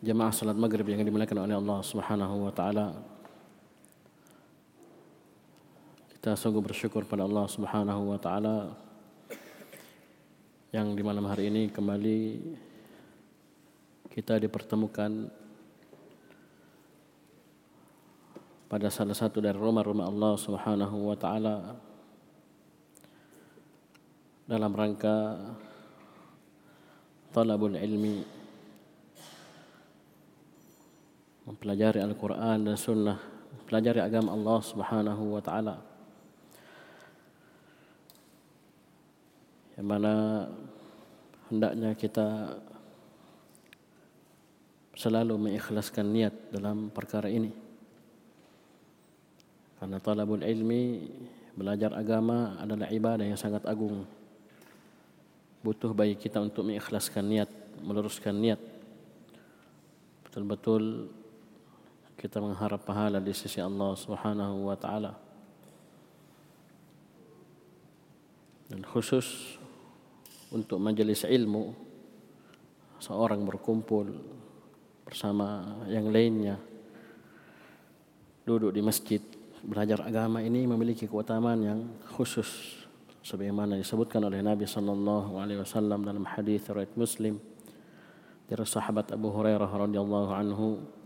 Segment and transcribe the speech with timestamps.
[0.00, 2.96] Jemaah salat maghrib yang dimuliakan oleh Allah Subhanahu wa taala.
[6.16, 8.72] Kita sungguh bersyukur pada Allah Subhanahu wa taala
[10.72, 12.20] yang di malam hari ini kembali
[14.08, 15.28] kita dipertemukan
[18.72, 21.76] pada salah satu dari rumah-rumah Allah Subhanahu wa taala
[24.48, 25.36] dalam rangka
[27.36, 28.39] talabul ilmi
[31.50, 33.18] mempelajari Al-Quran dan Sunnah,
[33.58, 35.76] mempelajari agama Allah Subhanahu wa Ta'ala.
[39.74, 40.14] Yang mana
[41.50, 42.54] hendaknya kita
[44.94, 47.50] selalu mengikhlaskan niat dalam perkara ini.
[49.82, 51.10] Karena talabul ilmi,
[51.58, 54.06] belajar agama adalah ibadah yang sangat agung.
[55.66, 57.50] Butuh bagi kita untuk mengikhlaskan niat,
[57.82, 58.60] meluruskan niat.
[60.28, 61.10] Betul-betul
[62.20, 65.16] kita mengharap pahala di sisi Allah Subhanahu wa taala.
[68.68, 69.56] Dan khusus
[70.52, 71.72] untuk majelis ilmu
[73.00, 74.12] seorang berkumpul
[75.08, 76.60] bersama yang lainnya
[78.44, 79.24] duduk di masjid
[79.64, 81.80] belajar agama ini memiliki keutamaan yang
[82.14, 82.84] khusus
[83.24, 87.40] sebagaimana disebutkan oleh Nabi sallallahu alaihi wasallam dalam hadis riwayat Muslim
[88.46, 90.99] dari sahabat Abu Hurairah radhiyallahu anhu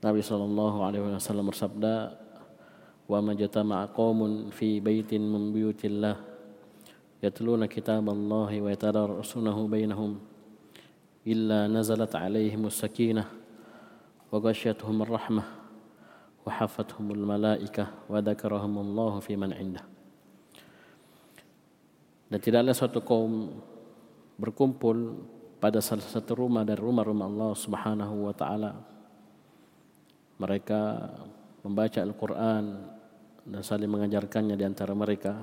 [0.00, 2.16] Nabi sallallahu alaihi wasallam bersabda,
[3.04, 6.16] "Wa majtama'a qaumun fi baitin min buyutillah
[7.20, 10.16] yatluna kitaballahi wa yatadarasunahu bainahum
[11.28, 13.28] illa nazalat alaihimus sakinah
[14.32, 19.84] wa ghasyiyatuhumur rahmah wa hafathumul malaikah wa dzakarahumullahu fi man indah."
[22.32, 23.52] Dan tidaklah suatu kaum
[24.40, 25.28] berkumpul
[25.60, 28.89] pada salah satu rumah dari rumah-rumah Allah Subhanahu wa taala
[30.40, 31.12] mereka
[31.60, 32.64] membaca Al-Quran
[33.44, 35.36] dan saling mengajarkannya di antara mereka.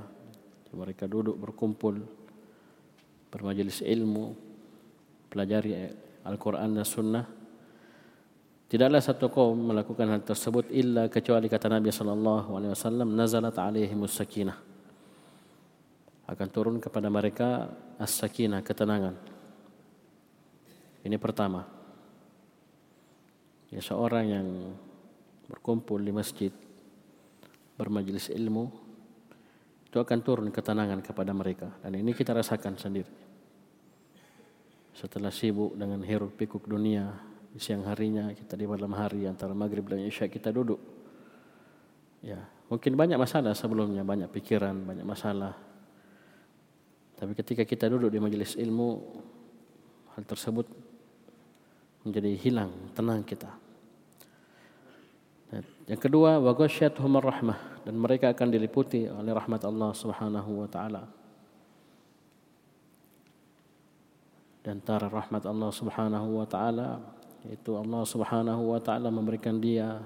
[0.74, 2.02] Mereka duduk berkumpul
[3.30, 4.36] bermajelis ilmu,
[5.30, 5.90] pelajari
[6.26, 7.26] Al-Quran dan Sunnah.
[8.68, 14.12] Tidaklah satu kaum melakukan hal tersebut illa kecuali kata Nabi sallallahu alaihi wasallam nazalat alaihimus
[14.12, 14.60] sakinah.
[16.28, 19.16] Akan turun kepada mereka as-sakinah, ketenangan.
[21.08, 21.64] Ini pertama.
[23.72, 24.48] Ya seorang yang
[25.48, 26.52] berkumpul di masjid
[27.80, 28.68] bermajelis ilmu
[29.88, 31.72] itu akan turun ketenangan kepada mereka.
[31.80, 33.14] Dan ini kita rasakan sendiri.
[34.92, 37.08] Setelah sibuk dengan hiruk pikuk dunia
[37.54, 40.82] di siang harinya kita di malam hari antara maghrib dan isya kita duduk.
[42.20, 45.56] Ya mungkin banyak masalah sebelumnya banyak pikiran banyak masalah.
[47.18, 48.90] Tapi ketika kita duduk di majelis ilmu
[50.18, 50.68] hal tersebut
[52.04, 53.67] menjadi hilang tenang kita
[55.88, 61.08] yang kedua, wa ghasyiyatuhum rahmah dan mereka akan diliputi oleh rahmat Allah Subhanahu wa taala.
[64.60, 67.00] Dan antara rahmat Allah Subhanahu wa taala
[67.48, 70.04] yaitu Allah Subhanahu wa taala memberikan dia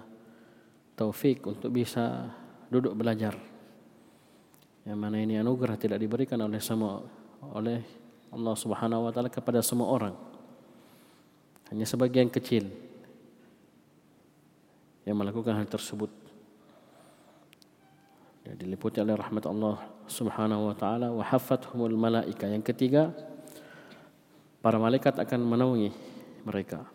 [0.94, 2.30] taufik untuk bisa
[2.70, 3.34] duduk belajar.
[4.86, 7.02] Yang mana ini anugerah tidak diberikan oleh semua
[7.50, 7.82] oleh
[8.30, 10.14] Allah Subhanahu wa taala kepada semua orang.
[11.74, 12.91] Hanya sebagian kecil
[15.06, 16.10] yang melakukan hal tersebut.
[18.42, 19.78] Ya, diliputi oleh rahmat Allah
[20.10, 22.50] Subhanahu wa taala wa hafathumul malaika.
[22.50, 23.14] Yang ketiga,
[24.62, 25.90] para malaikat akan menaungi
[26.46, 26.86] mereka.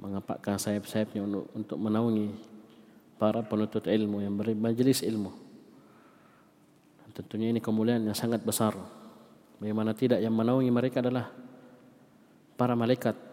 [0.00, 2.32] Mengapakkan sayap-sayapnya untuk, untuk menaungi
[3.20, 5.30] para penuntut ilmu yang beri majelis ilmu.
[7.10, 8.72] Tentunya ini kemuliaan yang sangat besar.
[9.60, 11.28] Bagaimana tidak yang menaungi mereka adalah
[12.56, 13.29] para malaikat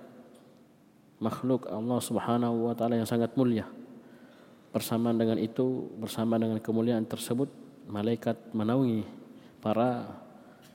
[1.17, 3.65] makhluk Allah Subhanahu wa taala yang sangat mulia.
[4.69, 7.49] Bersamaan dengan itu, bersama dengan kemuliaan tersebut,
[7.89, 9.07] malaikat menaungi
[9.63, 10.05] para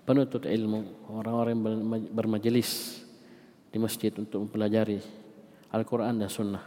[0.02, 1.64] penuntut ilmu, orang-orang yang
[2.10, 3.02] bermajelis
[3.70, 4.98] di masjid untuk mempelajari
[5.70, 6.64] Al-Quran dan Sunnah.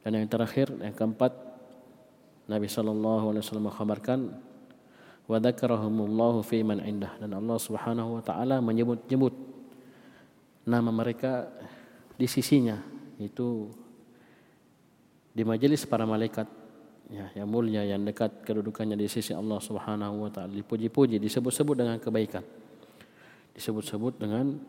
[0.00, 1.36] Dan yang terakhir, yang keempat,
[2.48, 4.20] Nabi sallallahu alaihi wasallam mengkhabarkan
[5.30, 9.30] wa dzakarahumullahu fi man indah dan Allah Subhanahu wa taala menyebut-nyebut
[10.66, 11.46] nama mereka
[12.20, 12.76] di sisinya.
[13.16, 13.72] Itu
[15.32, 16.44] di majelis para malaikat
[17.08, 20.52] ya yang mulia yang dekat kedudukannya di sisi Allah Subhanahu wa taala.
[20.52, 22.44] Dipuji-puji disebut-sebut dengan kebaikan.
[23.56, 24.60] Disebut-sebut dengan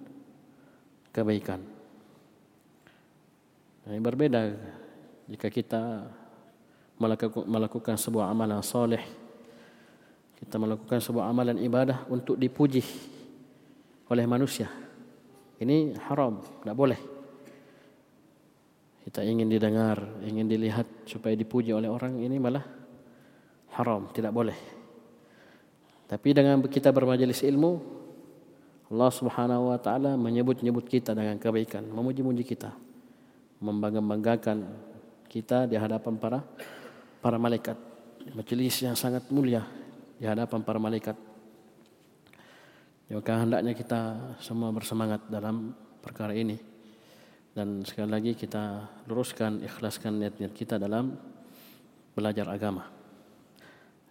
[1.12, 1.60] kebaikan.
[3.82, 4.42] Nah, ini berbeda
[5.28, 6.08] jika kita
[7.50, 9.02] melakukan sebuah amalan soleh
[10.38, 12.86] kita melakukan sebuah amalan ibadah untuk dipuji
[14.06, 14.70] oleh manusia
[15.58, 17.00] ini haram tidak boleh
[19.02, 22.62] kita ingin didengar, ingin dilihat supaya dipuji oleh orang ini malah
[23.74, 24.58] haram, tidak boleh.
[26.06, 27.72] Tapi dengan kita bermajelis ilmu,
[28.92, 32.76] Allah Subhanahu wa taala menyebut-nyebut kita dengan kebaikan, memuji-muji kita,
[33.64, 34.68] membangga-banggakan
[35.32, 36.40] kita di hadapan para
[37.24, 37.80] para malaikat.
[38.36, 39.66] Majelis yang sangat mulia
[40.20, 41.16] di hadapan para malaikat.
[43.12, 44.00] Maka hendaknya kita
[44.40, 46.71] semua bersemangat dalam perkara ini.
[47.52, 51.12] Dan sekali lagi kita luruskan, ikhlaskan niat-niat kita dalam
[52.16, 52.88] belajar agama.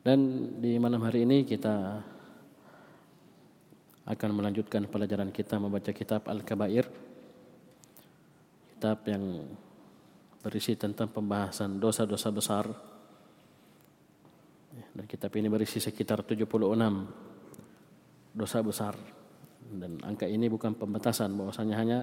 [0.04, 0.20] Dan
[0.60, 2.04] di malam hari ini kita
[4.04, 6.84] akan melanjutkan pelajaran kita membaca kitab Al-Kabair.
[8.76, 9.48] Kitab yang
[10.44, 12.64] berisi tentang pembahasan dosa-dosa besar.
[14.92, 16.60] Dan kitab ini berisi sekitar 76
[18.36, 19.00] dosa besar.
[19.64, 21.98] Dan angka ini bukan pembatasan bahwasanya hanya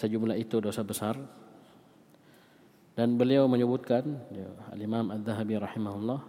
[0.00, 1.20] sejumlah itu dosa besar.
[2.96, 6.20] Dan beliau menyebutkan ya, Al-Imam Al-Zahabi rahimahullah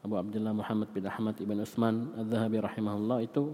[0.00, 3.52] Abu Abdullah Muhammad bin Ahmad ibn Uthman Al-Zahabi rahimahullah itu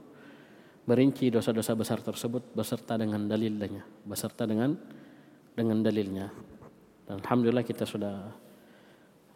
[0.86, 4.74] merinci dosa-dosa besar tersebut beserta dengan dalilnya beserta dengan
[5.56, 6.26] dengan dalilnya.
[7.06, 8.28] Dan alhamdulillah kita sudah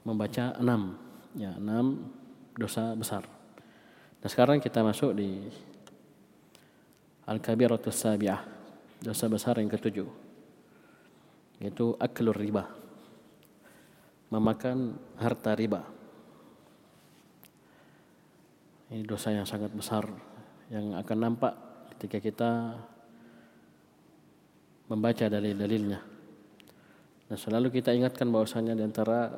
[0.07, 0.99] membaca enam
[1.39, 2.11] ya enam
[2.55, 3.25] dosa besar.
[4.21, 5.49] Dan sekarang kita masuk di
[7.31, 8.43] Al-Kabiratus Sabi'ah
[9.01, 10.20] dosa besar yang ketujuh
[11.61, 12.67] yaitu aklur riba.
[14.33, 15.85] Memakan harta riba.
[18.91, 20.09] Ini dosa yang sangat besar
[20.71, 21.55] yang akan nampak
[21.95, 22.51] ketika kita
[24.91, 26.01] membaca dalil-dalilnya
[27.31, 29.31] dan selalu kita ingatkan bahwasanya di antara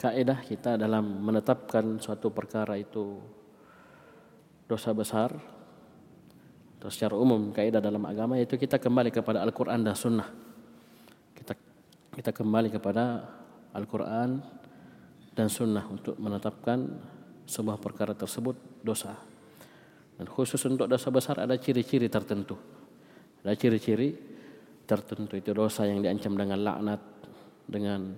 [0.00, 3.20] kaidah kita dalam menetapkan suatu perkara itu
[4.64, 5.36] dosa besar
[6.80, 10.32] atau secara umum kaidah dalam agama itu kita kembali kepada Al-Qur'an dan Sunnah.
[11.36, 11.52] Kita
[12.16, 13.20] kita kembali kepada
[13.76, 14.40] Al-Qur'an
[15.36, 16.88] dan Sunnah untuk menetapkan
[17.44, 19.12] sebuah perkara tersebut dosa.
[20.16, 22.56] Dan khusus untuk dosa besar ada ciri-ciri tertentu.
[23.44, 24.16] Ada ciri-ciri
[24.88, 27.02] tertentu itu dosa yang diancam dengan laknat,
[27.68, 28.08] dengan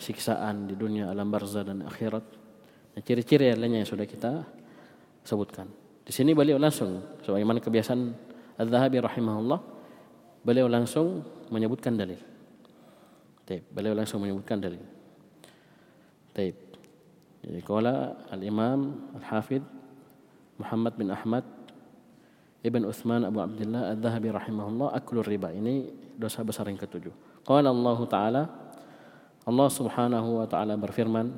[0.00, 2.24] siksaan di dunia alam barzah dan akhirat.
[2.96, 4.40] Nah, ciri-ciri lainnya yang sudah kita
[5.20, 5.81] sebutkan.
[6.02, 8.00] Di sini beliau langsung sebagaimana kebiasaan
[8.58, 9.60] Al-Zahabi rahimahullah
[10.42, 12.18] beliau langsung menyebutkan dalil.
[13.46, 14.82] Taib, beliau langsung menyebutkan dalil.
[16.34, 16.56] Taib.
[17.42, 19.66] Jadi kala Al-Imam Al-Hafidh
[20.62, 21.42] Muhammad bin Ahmad
[22.62, 25.50] Ibn Uthman Abu Abdullah Al-Zahabi rahimahullah aklur riba.
[25.50, 27.42] Ini dosa besar yang ketujuh.
[27.42, 28.42] Qala Allah Ta'ala
[29.42, 31.34] Allah Subhanahu wa taala berfirman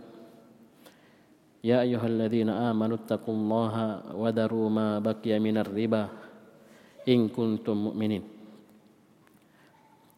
[1.63, 3.75] يا أيها الذين آمنوا اتقوا الله
[4.15, 6.03] وذروا ما بقي من الربا
[7.07, 8.23] إن كنتم مؤمنين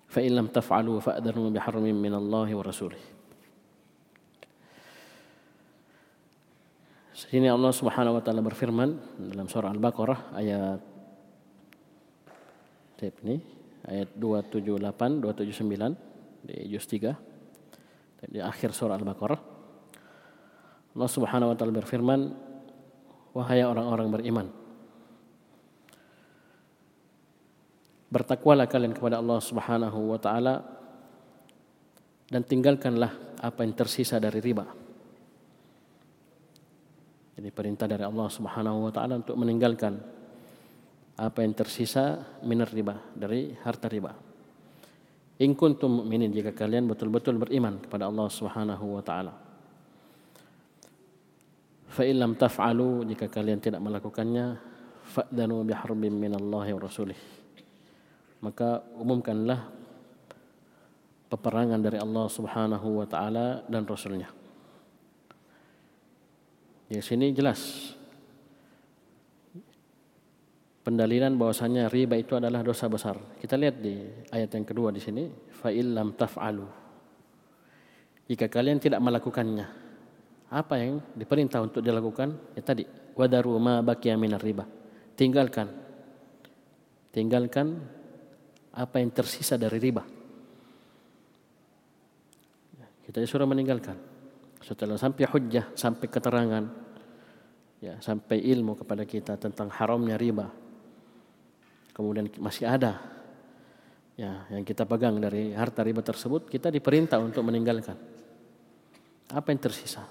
[0.07, 3.01] فإن لم تفعلوا فأذنوا بحرم من الله ورسوله
[7.21, 8.97] Sini Allah Subhanahu wa taala berfirman
[9.29, 10.81] dalam surah Al-Baqarah ayat
[12.97, 13.37] tip ini
[13.85, 19.54] ayat 278 279 di juz 3 di akhir surah Al-Baqarah
[20.96, 22.20] Allah Subhanahu wa taala berfirman,
[23.36, 24.46] "Wahai orang-orang beriman,
[28.08, 30.64] bertakwalah kalian kepada Allah Subhanahu wa taala
[32.32, 33.12] dan tinggalkanlah
[33.44, 34.64] apa yang tersisa dari riba."
[37.36, 40.00] Jadi perintah dari Allah Subhanahu wa taala untuk meninggalkan
[41.20, 44.16] apa yang tersisa minar riba dari harta riba.
[45.44, 49.45] In kuntum mu'minin jika kalian betul-betul beriman kepada Allah Subhanahu wa taala.
[51.96, 54.60] Fa lam taf'alu jika kalian tidak melakukannya
[55.00, 57.16] fa'danu biharbin minallahi wa rasulih.
[58.44, 59.64] Maka umumkanlah
[61.32, 64.28] peperangan dari Allah Subhanahu wa taala dan rasulnya.
[66.92, 67.96] Di sini jelas
[70.84, 73.16] pendalilan bahwasanya riba itu adalah dosa besar.
[73.40, 74.04] Kita lihat di
[74.36, 76.68] ayat yang kedua di sini, fa lam taf'alu.
[78.28, 79.85] Jika kalian tidak melakukannya,
[80.46, 82.54] apa yang diperintah untuk dilakukan?
[82.54, 82.86] Ya tadi,
[83.18, 84.66] wadaru ma baqiya minar riba.
[85.16, 85.84] Tinggalkan.
[87.16, 87.80] tinggalkan
[88.76, 90.04] apa yang tersisa dari riba.
[93.08, 93.96] Kita disuruh meninggalkan.
[94.60, 96.64] Setelah sampai hujjah, sampai keterangan,
[97.80, 100.52] ya, sampai ilmu kepada kita tentang haramnya riba.
[101.96, 103.00] Kemudian masih ada
[104.18, 107.96] ya, yang kita pegang dari harta riba tersebut, kita diperintah untuk meninggalkan.
[109.32, 110.04] Apa yang tersisa?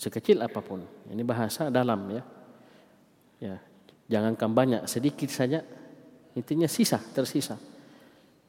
[0.00, 0.80] Sekecil apa pun.
[1.12, 2.22] Ini bahasa dalam ya.
[3.40, 3.56] Ya,
[4.08, 5.60] jangankan banyak, sedikit saja
[6.38, 7.58] Intinya sisa, tersisa.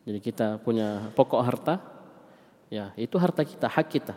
[0.06, 1.82] Jadi kita punya pokok harta,
[2.70, 4.16] ya itu harta kita, hak kita.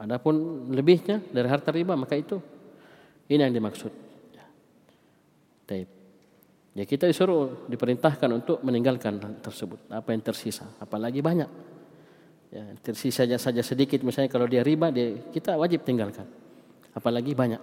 [0.00, 2.40] Adapun lebihnya dari harta riba maka itu
[3.28, 3.92] ini yang dimaksud.
[4.32, 4.46] Ya.
[6.74, 9.86] Ya kita disuruh diperintahkan untuk meninggalkan tersebut.
[9.92, 11.48] Apa yang tersisa, apalagi banyak.
[12.54, 16.22] Ya, tersisa saja sedikit misalnya kalau dia riba dia kita wajib tinggalkan.
[16.94, 17.58] Apalagi banyak.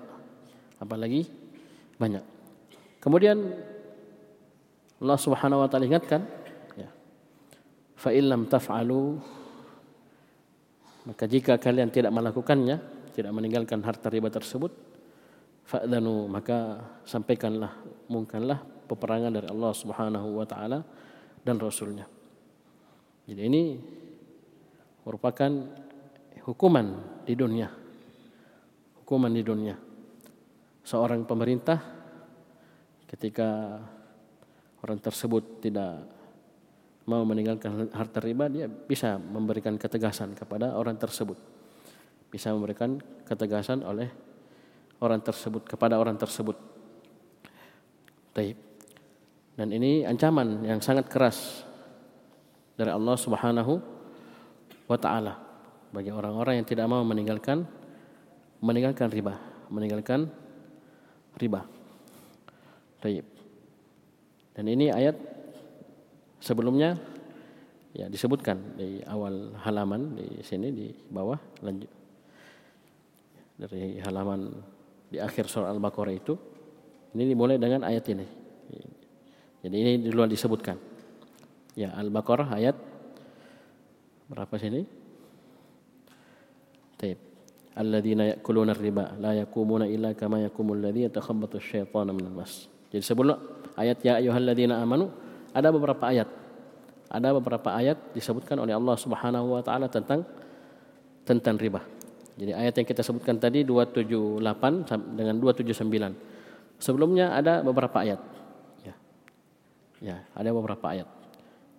[0.83, 1.31] Apalagi
[1.95, 2.19] banyak.
[2.99, 3.39] Kemudian
[4.99, 6.27] Allah Subhanahu wa taala ingatkan
[6.75, 6.91] ya.
[7.95, 9.15] Fa illam taf'alu
[11.07, 12.77] maka jika kalian tidak melakukannya,
[13.15, 14.69] tidak meninggalkan harta riba tersebut,
[15.65, 17.79] fa'dhanu maka sampaikanlah,
[18.11, 18.59] mungkinlah
[18.91, 20.83] peperangan dari Allah Subhanahu wa taala
[21.47, 22.05] dan rasulnya.
[23.25, 23.63] Jadi ini
[25.05, 25.51] merupakan
[26.45, 26.87] hukuman
[27.25, 27.69] di dunia.
[29.01, 29.75] Hukuman di dunia.
[30.81, 31.77] Seorang pemerintah
[33.11, 33.77] ketika
[34.81, 36.07] orang tersebut tidak
[37.05, 41.37] mau meninggalkan harta riba dia bisa memberikan ketegasan kepada orang tersebut
[42.31, 44.07] bisa memberikan ketegasan oleh
[45.03, 46.55] orang tersebut kepada orang tersebut
[48.31, 48.55] Taib.
[49.59, 51.67] dan ini ancaman yang sangat keras
[52.79, 54.00] dari Allah Subhanahu
[54.91, 55.33] wa taala
[55.95, 57.63] bagi orang-orang yang tidak mau meninggalkan
[58.59, 59.39] meninggalkan riba
[59.71, 60.27] meninggalkan
[61.39, 61.63] riba
[63.01, 63.25] Taib.
[64.53, 65.17] Dan ini ayat
[66.37, 66.93] sebelumnya
[67.97, 71.89] ya disebutkan di awal halaman di sini di bawah lanjut
[73.57, 74.53] dari halaman
[75.09, 76.37] di akhir surah Al-Baqarah itu
[77.17, 78.25] ini dimulai dengan ayat ini.
[79.61, 80.77] Jadi ini di luar disebutkan.
[81.73, 82.77] Ya Al-Baqarah ayat
[84.31, 84.87] berapa sini?
[86.95, 87.19] Taib.
[87.71, 92.67] Alladzina ya'kuluna riba la yakumuna illa kama yakumul ladzi yatakhabbathu asyaitanu minal mas.
[92.91, 93.35] Jadi sebelum
[93.79, 95.11] ayat ya ayyuhalladzina amanu
[95.51, 96.27] ada beberapa ayat.
[97.11, 100.23] Ada beberapa ayat disebutkan oleh Allah Subhanahu wa taala tentang
[101.27, 101.83] tentang riba.
[102.39, 104.39] Jadi ayat yang kita sebutkan tadi 278
[105.19, 106.79] dengan 279.
[106.79, 108.19] Sebelumnya ada beberapa ayat.
[108.81, 108.95] Ya.
[110.01, 111.07] Ya, ada beberapa ayat.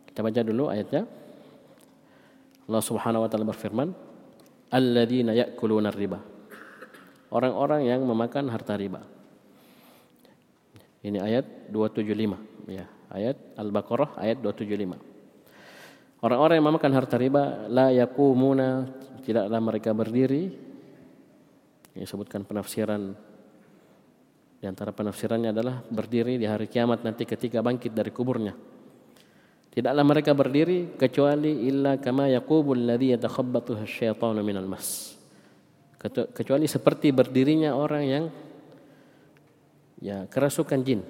[0.07, 1.09] Kita baca dulu ayatnya.
[2.73, 3.93] Allah Subhanahu wa taala berfirman,
[4.73, 6.17] "Alladzina ya'kuluna riba."
[7.29, 9.05] Orang-orang yang memakan harta riba.
[11.05, 14.97] Ini ayat 275 ya, ayat Al-Baqarah ayat 275.
[16.25, 18.89] Orang-orang yang memakan harta riba la yakumuna
[19.21, 20.55] tidaklah mereka berdiri.
[21.93, 23.13] Ini sebutkan penafsiran
[24.63, 28.55] di antara penafsirannya adalah berdiri di hari kiamat nanti ketika bangkit dari kuburnya.
[29.73, 35.17] Tidaklah mereka berdiri kecuali illa kama yaqubul ladzi yatakhabbathu asyaitanu minal mas.
[36.37, 38.25] Kecuali seperti berdirinya orang yang
[39.97, 41.01] ya kerasukan jin.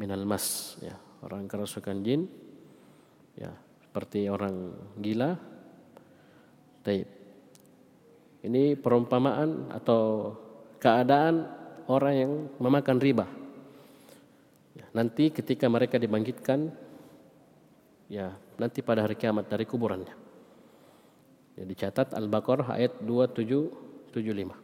[0.00, 2.32] Minal mas ya orang kerasukan jin
[3.36, 3.52] ya
[3.84, 5.36] seperti orang gila.
[6.80, 7.08] Taib.
[8.40, 10.32] Ini perumpamaan atau
[10.80, 11.44] keadaan
[11.92, 13.43] orang yang memakan riba
[14.94, 16.70] nanti ketika mereka dibangkitkan
[18.08, 20.14] ya nanti pada hari kiamat dari kuburannya.
[21.54, 24.54] Ya dicatat Al-Baqarah ayat 2775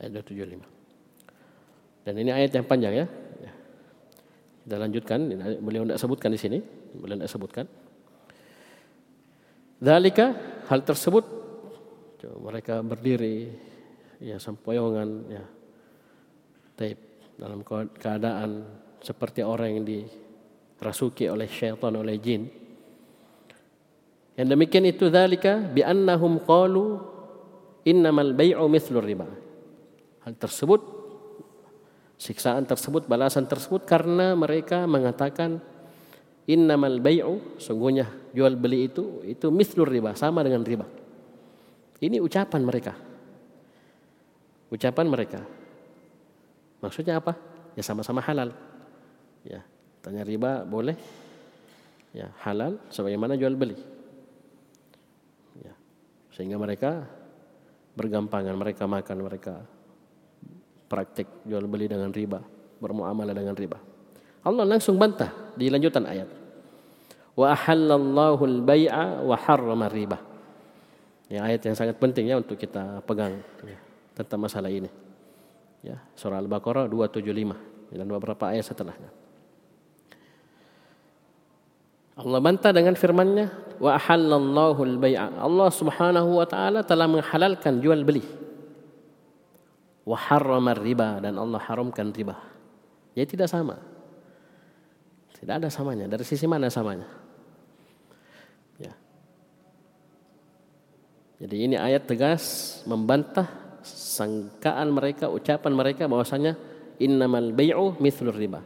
[0.00, 0.80] ayat 275
[2.04, 3.06] dan ini ayat yang panjang ya.
[4.60, 5.24] Kita lanjutkan,
[5.64, 6.58] beliau tidak sebutkan di sini,
[6.94, 7.66] beliau tidak sebutkan.
[9.80, 10.36] Dalika
[10.68, 11.24] hal tersebut
[12.44, 13.48] mereka berdiri
[14.20, 15.44] ya sempoyongan ya.
[16.76, 16.98] Taib
[17.40, 17.64] dalam
[17.96, 18.68] keadaan
[19.00, 22.48] seperti orang yang dirasuki oleh syaitan oleh jin.
[24.36, 27.00] Yang demikian itu dalika bi annahum qalu
[27.84, 29.28] innamal bai'u mithlur riba.
[30.24, 30.80] Hal tersebut
[32.20, 35.60] siksaan tersebut, balasan tersebut karena mereka mengatakan
[36.44, 40.84] innamal bai'u, sungguhnya jual beli itu itu mislur riba, sama dengan riba.
[42.00, 42.92] Ini ucapan mereka.
[44.72, 45.40] Ucapan mereka.
[46.80, 47.36] Maksudnya apa?
[47.76, 48.69] Ya sama-sama halal.
[49.46, 49.64] Ya,
[50.04, 50.96] tanya riba boleh.
[52.10, 53.78] Ya, halal sebagaimana jual beli.
[55.62, 55.74] Ya.
[56.34, 57.06] Sehingga mereka
[57.94, 59.54] bergampangan, mereka makan, mereka
[60.90, 62.42] praktik jual beli dengan riba.
[62.80, 63.76] bermuamalah dengan riba.
[64.40, 66.24] Allah langsung bantah di lanjutan ayat.
[67.36, 70.16] Wa ahallallahu al-bai'a wa harrama riba.
[71.28, 73.76] Ya, ayat yang sangat penting ya untuk kita pegang ya,
[74.16, 74.88] tentang masalah ini.
[75.84, 79.19] Ya, surah Al-Baqarah 275 dan beberapa ayat setelahnya.
[82.20, 83.48] Allah bantah dengan firman-Nya,
[83.80, 88.20] "Wa ahallallahu al-bai'a." Allah Subhanahu wa taala telah menghalalkan jual beli.
[90.04, 92.36] Wa harrama riba dan Allah haramkan riba.
[93.16, 93.80] Ya tidak sama.
[95.40, 96.04] Tidak ada samanya.
[96.04, 97.08] Dari sisi mana samanya?
[98.76, 98.92] Ya.
[101.40, 103.48] Jadi ini ayat tegas membantah
[103.80, 106.60] sangkaan mereka, ucapan mereka bahwasanya
[107.00, 108.60] innamal bai'u mithlur riba.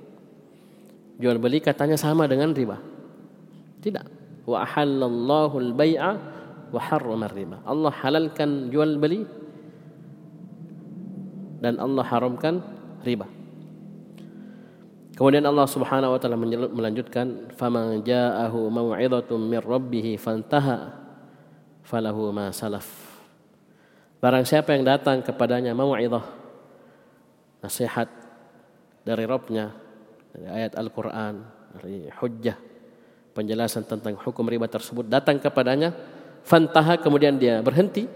[1.23, 2.94] Jual beli katanya sama dengan riba.
[3.85, 4.07] Tidak.
[4.49, 6.11] Wa ahallallahu al-bai'a
[6.73, 7.61] wa harrama riba.
[7.69, 9.29] Allah halalkan jual beli
[11.61, 12.65] dan Allah haramkan
[13.05, 13.29] riba.
[15.15, 16.35] Kemudian Allah Subhanahu wa taala
[16.73, 20.91] melanjutkan, "Faman ja'ahu mau'izatun min rabbih fantaha
[21.87, 22.89] falahu ma salaf."
[24.19, 26.25] Barang siapa yang datang kepadanya mau'izah
[27.61, 28.09] nasihat
[29.05, 29.71] dari Rabbnya
[30.35, 31.47] dari ayat Al-Qur'an,
[31.79, 32.74] dari hujjah
[33.35, 35.93] penjelasan tentang hukum riba tersebut datang kepadanya.
[36.47, 38.07] Fantaha kemudian dia berhenti.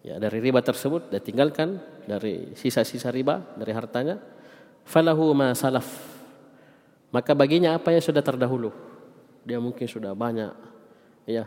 [0.00, 4.16] Ya dari riba tersebut dia tinggalkan dari sisa-sisa riba dari hartanya.
[4.88, 5.86] Falahu ma salaf.
[7.12, 8.72] Maka baginya apa yang sudah terdahulu?
[9.44, 10.54] Dia mungkin sudah banyak.
[11.28, 11.44] Ya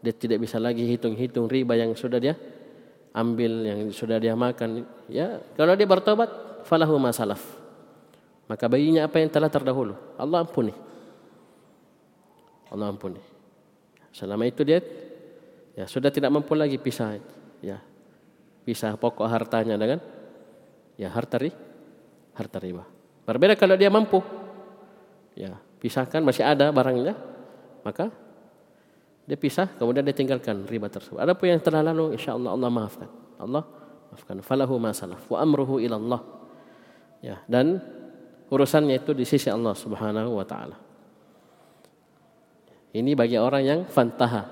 [0.00, 2.38] dia tidak bisa lagi hitung-hitung riba yang sudah dia
[3.12, 4.86] ambil yang sudah dia makan.
[5.10, 6.30] Ya kalau dia bertobat
[6.68, 7.42] falahu ma salaf.
[8.46, 9.96] Maka baginya apa yang telah terdahulu?
[10.20, 10.81] Allah ampuni
[12.72, 13.20] Allah ampuni.
[14.16, 14.80] Selama itu dia
[15.76, 17.20] ya sudah tidak mampu lagi pisah
[17.60, 17.78] ya.
[18.64, 19.98] Pisah pokok hartanya dengan
[20.96, 21.50] ya harta ri,
[22.32, 22.86] harta riba.
[23.26, 24.22] Berbeda kalau dia mampu.
[25.32, 27.16] Ya, pisahkan masih ada barangnya,
[27.80, 28.12] maka
[29.24, 31.16] dia pisah kemudian dia tinggalkan riba tersebut.
[31.16, 33.10] Ada pun yang telah lalu insyaallah Allah maafkan.
[33.40, 33.64] Allah
[34.12, 34.36] maafkan.
[34.44, 36.20] Falahu ma salaf wa amruhu ila Allah.
[37.24, 37.80] Ya, dan
[38.52, 40.76] urusannya itu di sisi Allah Subhanahu wa taala.
[42.92, 44.42] Ini bagi orang yang fantaha,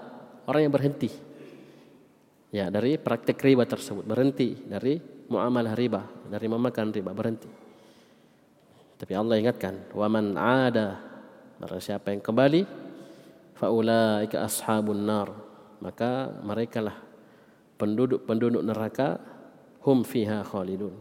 [0.49, 1.11] orang yang berhenti.
[2.51, 4.99] Ya, dari praktek riba tersebut, berhenti dari
[5.29, 7.51] muamalah riba, dari memakan riba, berhenti.
[8.97, 11.11] Tapi Allah ingatkan, "Wa man 'ada"
[11.61, 12.65] Barang siapa yang kembali,
[13.53, 15.29] faulaika ashabun nar.
[15.85, 16.97] Maka mereka lah
[17.77, 19.21] penduduk-penduduk neraka
[19.85, 20.97] hum fiha khalidun.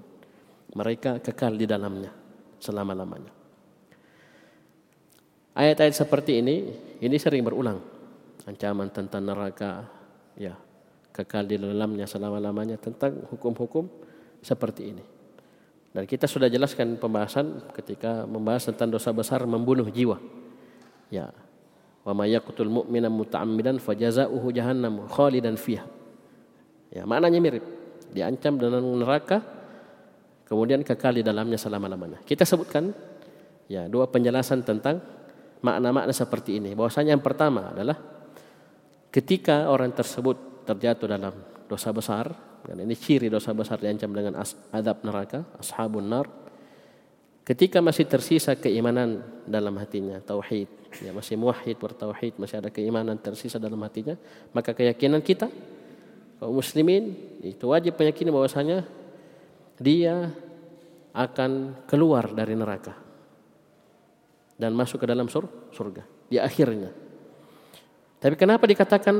[0.76, 2.12] Mereka kekal di dalamnya
[2.60, 3.32] selama-lamanya.
[5.56, 6.56] Ayat-ayat seperti ini
[7.00, 7.80] ini sering berulang.
[8.48, 9.86] Ancaman tentang neraka,
[10.36, 10.56] ya,
[11.12, 13.88] kekal di dalamnya selama-lamanya tentang hukum-hukum
[14.40, 15.04] seperti ini.
[15.90, 20.22] Dan kita sudah jelaskan pembahasan ketika membahas tentang dosa besar membunuh jiwa.
[21.10, 21.34] Ya.
[22.06, 25.86] Wa may yaqtul mu'mina muta'ammidan fajaza'uhu jahannam khalidan fiha.
[26.94, 27.66] Ya, maknanya mirip.
[28.10, 29.42] Diancam dengan neraka
[30.50, 32.26] kemudian kekal di dalamnya selama-lamanya.
[32.26, 32.90] Kita sebutkan
[33.70, 34.98] ya dua penjelasan tentang
[35.60, 36.76] makna-makna seperti ini.
[36.76, 37.98] Bahwasanya yang pertama adalah
[39.12, 41.34] ketika orang tersebut terjatuh dalam
[41.68, 42.32] dosa besar,
[42.64, 44.40] dan ini ciri dosa besar diancam dengan
[44.72, 46.28] adab neraka, ashabun nar.
[47.44, 50.70] Ketika masih tersisa keimanan dalam hatinya, tauhid,
[51.02, 54.14] ya masih muwahhid bertauhid, masih ada keimanan tersisa dalam hatinya,
[54.54, 55.50] maka keyakinan kita
[56.40, 58.88] kaum muslimin itu wajib meyakini bahwasanya
[59.82, 60.32] dia
[61.12, 63.09] akan keluar dari neraka
[64.60, 66.92] dan masuk ke dalam sur surga di akhirnya.
[68.20, 69.16] Tapi kenapa dikatakan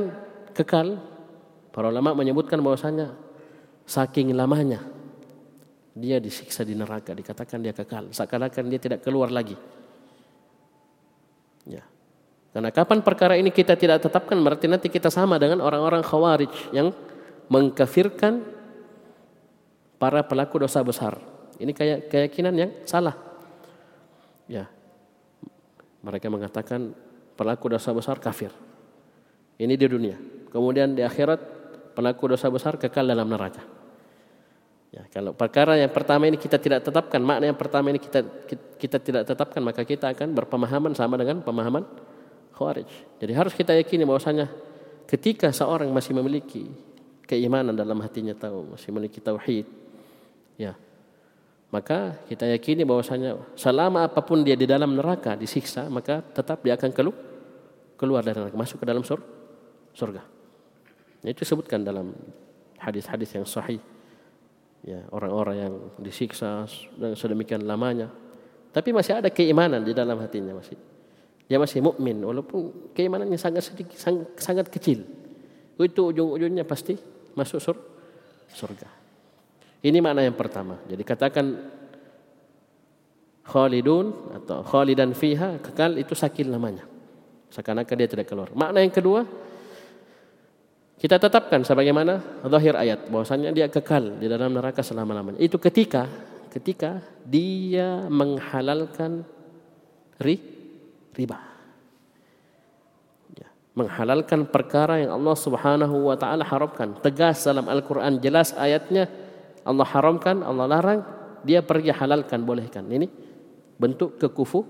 [0.52, 1.00] kekal?
[1.70, 3.14] Para ulama menyebutkan bahwasanya
[3.86, 4.82] saking lamanya
[5.94, 9.56] dia disiksa di neraka dikatakan dia kekal seakan-akan dia tidak keluar lagi.
[11.64, 11.86] Ya.
[12.50, 16.90] Karena kapan perkara ini kita tidak tetapkan berarti nanti kita sama dengan orang-orang khawarij yang
[17.46, 18.42] mengkafirkan
[20.02, 21.22] para pelaku dosa besar.
[21.62, 23.14] Ini kayak keyakinan yang salah.
[24.50, 24.66] Ya,
[26.00, 26.92] mereka mengatakan
[27.36, 28.52] pelaku dosa besar kafir.
[29.60, 30.16] Ini di dunia.
[30.48, 31.40] Kemudian di akhirat
[31.92, 33.60] pelaku dosa besar kekal dalam neraka.
[34.90, 38.26] Ya, kalau perkara yang pertama ini kita tidak tetapkan, makna yang pertama ini kita,
[38.74, 41.86] kita tidak tetapkan, maka kita akan berpemahaman sama dengan pemahaman
[42.50, 42.90] Khawarij.
[43.22, 44.50] Jadi harus kita yakini bahwasanya
[45.06, 46.66] ketika seorang masih memiliki
[47.22, 49.70] keimanan dalam hatinya tahu, masih memiliki tauhid,
[50.58, 50.74] ya,
[51.70, 56.74] maka kita yakini bahwasanya selama apa pun dia di dalam neraka disiksa maka tetap dia
[56.74, 57.18] akan keluar
[57.94, 59.22] keluar dari neraka masuk ke dalam sur
[59.94, 60.24] surga.
[61.20, 62.16] Itu disebutkan dalam
[62.80, 63.78] hadis-hadis yang sahih.
[64.80, 66.64] Ya orang-orang yang disiksa
[66.96, 68.08] dan sedemikian lamanya.
[68.72, 70.80] Tapi masih ada keimanan di dalam hatinya masih.
[71.44, 75.04] Dia masih mukmin walaupun keimanannya sangat sedikit sangat, sangat kecil.
[75.76, 76.96] Itu ujung-ujungnya pasti
[77.36, 77.76] masuk sur
[78.50, 78.99] surga
[79.80, 81.58] ini makna yang pertama jadi katakan
[83.44, 86.86] khalidun atau khalidan fiha kekal itu sakil namanya
[87.50, 89.26] seakan-akan dia tidak keluar makna yang kedua
[91.00, 95.40] kita tetapkan sebagaimana zahir ayat bahwasanya dia kekal di dalam neraka selama-lamanya.
[95.40, 96.04] Itu ketika
[96.52, 99.24] ketika dia menghalalkan
[100.20, 100.36] ri,
[101.16, 101.40] riba.
[103.32, 107.00] Ya, menghalalkan perkara yang Allah Subhanahu wa taala haramkan.
[107.00, 109.08] Tegas dalam Al-Qur'an jelas ayatnya
[109.70, 111.00] Allah haramkan, Allah larang,
[111.46, 112.84] dia pergi halalkan, bolehkan.
[112.90, 113.06] Ini
[113.78, 114.66] bentuk kekufu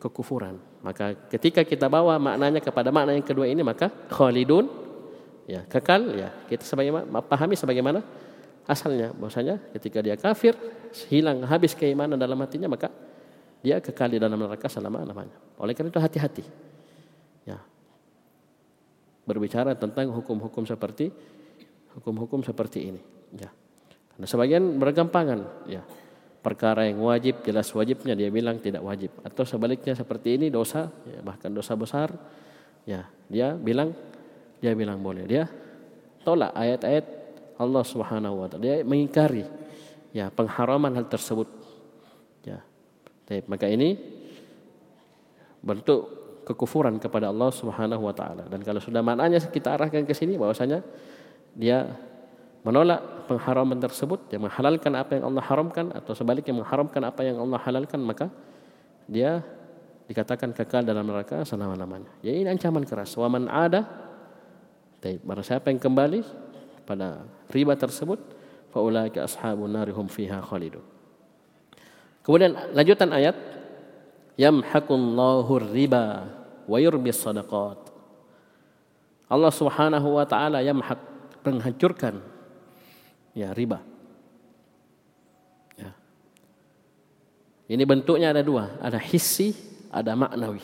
[0.00, 0.56] kekufuran.
[0.80, 4.64] Maka ketika kita bawa maknanya kepada makna yang kedua ini maka khalidun
[5.44, 8.00] ya kekal ya kita sebagaimana pahami sebagaimana
[8.64, 9.12] asalnya.
[9.12, 10.56] Bahwasanya ketika dia kafir
[11.12, 12.88] hilang habis keimanan dalam hatinya maka
[13.60, 16.44] dia kekal di dalam neraka selama lamanya oleh karena itu hati-hati.
[17.44, 17.60] Ya.
[19.28, 21.12] Berbicara tentang hukum-hukum seperti
[21.92, 23.02] hukum-hukum seperti ini.
[23.36, 23.52] Ya
[24.20, 25.80] karena sebagian bergampangan ya
[26.44, 31.24] perkara yang wajib jelas wajibnya dia bilang tidak wajib atau sebaliknya seperti ini dosa ya,
[31.24, 32.12] bahkan dosa besar
[32.84, 33.92] ya dia bilang
[34.60, 35.24] dia bilang boleh.
[35.24, 35.48] Dia
[36.20, 37.04] tolak ayat-ayat
[37.56, 38.62] Allah Subhanahu wa taala.
[38.62, 39.44] Dia mengingkari
[40.12, 41.48] ya pengharaman hal tersebut.
[42.44, 42.60] Ya.
[43.24, 43.96] Baik, maka ini
[45.64, 48.44] bentuk kekufuran kepada Allah Subhanahu wa taala.
[48.46, 50.84] Dan kalau sudah maknanya kita arahkan ke sini bahwasanya
[51.56, 51.88] dia
[52.60, 57.58] menolak pengharaman tersebut, dia menghalalkan apa yang Allah haramkan atau sebaliknya mengharamkan apa yang Allah
[57.62, 58.28] halalkan, maka
[59.08, 59.40] dia
[60.10, 62.10] dikatakan kekal dalam neraka selama-lamanya.
[62.20, 63.14] Ya ini ancaman keras.
[63.14, 63.86] Wa man ada
[65.00, 66.20] barang siapa yang kembali
[66.84, 68.20] pada riba tersebut,
[68.68, 70.84] faulaika ashabun narihum fiha khalidun.
[72.20, 73.32] Kemudian lanjutan ayat,
[74.36, 76.28] yamhaqullahu riba
[76.68, 77.80] wa yurbis sadaqat.
[79.30, 81.00] Allah Subhanahu wa taala yamhaq
[81.46, 82.20] menghancurkan
[83.36, 83.78] ya riba.
[85.76, 85.90] Ya.
[87.70, 89.54] Ini bentuknya ada dua, ada hissi,
[89.90, 90.62] ada maknawi.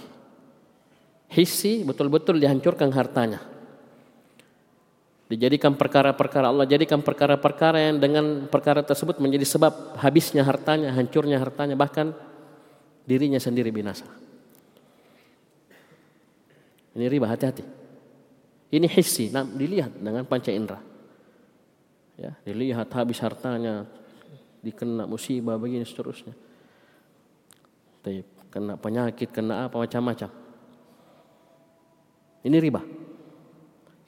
[1.27, 3.57] Hissi betul-betul dihancurkan hartanya
[5.27, 11.75] Dijadikan perkara-perkara Allah jadikan perkara-perkara yang dengan perkara tersebut menjadi sebab habisnya hartanya, hancurnya hartanya,
[11.75, 12.15] bahkan
[13.03, 14.07] dirinya sendiri binasa.
[16.95, 17.67] Ini riba hati-hati.
[18.71, 20.79] Ini hissi, nah, dilihat dengan panca indera.
[22.17, 23.85] Ya, dilihat habis hartanya,
[24.65, 26.33] dikena musibah begini seterusnya.
[28.49, 30.33] Kena penyakit, kena apa macam-macam.
[32.41, 32.81] Ini riba.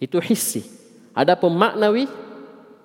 [0.01, 0.64] Itu hissi.
[1.12, 2.07] Ada pemaknawi,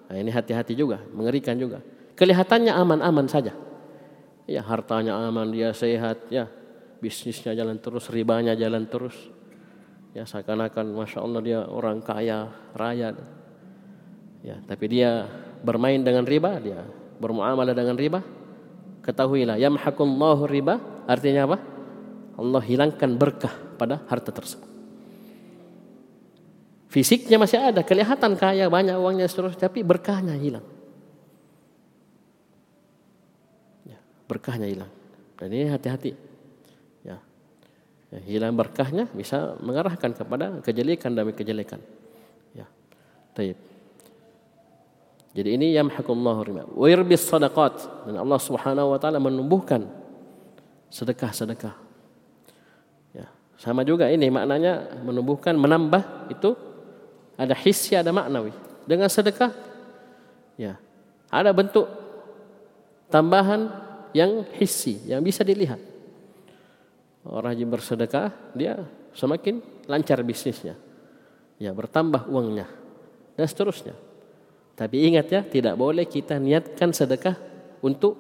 [0.09, 1.79] nah ini hati-hati juga, mengerikan juga.
[2.17, 3.53] Kelihatannya aman-aman saja.
[4.49, 6.49] Ya hartanya aman, dia sehat, ya
[6.99, 9.15] bisnisnya jalan terus, ribanya jalan terus.
[10.17, 13.13] Ya seakan-akan masya Allah dia orang kaya raya.
[14.43, 15.25] Ya tapi dia
[15.63, 16.83] bermain dengan riba, dia
[17.17, 18.19] bermuamalah dengan riba.
[19.03, 21.57] Ketahuilah, yamhakullahu riba artinya apa?
[22.39, 24.67] Allah hilangkan berkah pada harta tersebut.
[26.93, 30.61] Fisiknya masih ada, kelihatan kaya, banyak uangnya seterusnya, tapi berkahnya hilang.
[33.81, 33.97] Ya,
[34.29, 34.91] berkahnya hilang.
[35.41, 36.13] Dan ini hati-hati.
[37.01, 37.17] Ya.
[38.13, 38.19] ya.
[38.29, 41.81] hilang berkahnya bisa mengarahkan kepada kejelekan demi kejelekan.
[42.53, 42.69] Ya.
[43.33, 43.72] Taib.
[45.33, 46.63] Jadi ini yamhaqullahu riba.
[46.69, 49.89] Wa yurbis sadaqat dan Allah Subhanahu wa taala menumbuhkan
[50.93, 51.73] sedekah-sedekah.
[53.17, 53.25] Ya,
[53.57, 56.53] sama juga ini maknanya menumbuhkan menambah itu
[57.33, 58.53] ada hissi, ada maknawi.
[58.85, 59.49] Dengan sedekah,
[60.53, 60.77] ya,
[61.33, 61.89] ada bentuk
[63.09, 63.73] tambahan
[64.13, 65.81] yang hissi, yang bisa dilihat.
[67.25, 68.85] Orang yang bersedekah, dia
[69.17, 70.77] semakin lancar bisnisnya.
[71.57, 72.67] Ya, bertambah uangnya.
[73.33, 73.95] Dan seterusnya.
[74.73, 77.37] Tapi ingat ya, tidak boleh kita niatkan sedekah
[77.83, 78.17] untuk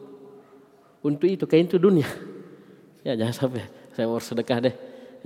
[1.03, 2.07] untuk itu, kayak itu dunia.
[3.03, 4.75] Ya, jangan sampai saya mau sedekah deh.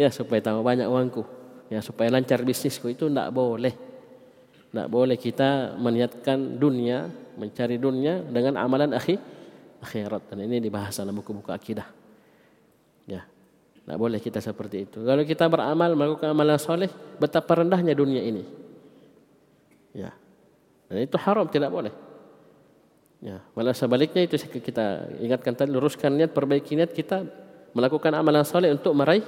[0.01, 1.21] Ya, supaya tambah banyak uangku.
[1.67, 2.87] Ya supaya lancar bisnisku.
[2.89, 3.75] Itu tidak boleh.
[4.67, 9.15] Tidak boleh kita meniatkan dunia mencari dunia dengan amalan akhi
[9.83, 10.33] akhirat.
[10.33, 11.87] Dan ini dibahas dalam buku-buku akidah.
[13.07, 13.23] Ya
[13.87, 14.99] tidak boleh kita seperti itu.
[15.03, 18.43] Kalau kita beramal melakukan amalan soleh betapa rendahnya dunia ini.
[19.95, 20.11] Ya
[20.87, 21.93] dan itu haram tidak boleh
[23.23, 27.23] ya malah sebaliknya itu kita ingatkan tadi luruskan niat perbaiki niat kita
[27.77, 29.21] melakukan amalan soleh untuk meraih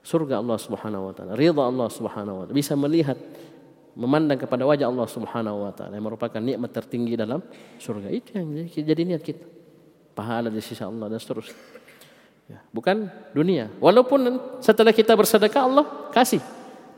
[0.00, 3.16] surga Allah Subhanahu wa taala, ridha Allah Subhanahu wa taala, bisa melihat
[3.92, 7.44] memandang kepada wajah Allah Subhanahu wa taala yang merupakan nikmat tertinggi dalam
[7.76, 8.08] surga.
[8.08, 9.44] Itu yang jadi niat kita.
[10.16, 11.56] Pahala di sisi Allah dan seterusnya.
[12.50, 13.70] Ya, bukan dunia.
[13.78, 16.42] Walaupun setelah kita bersedekah Allah kasih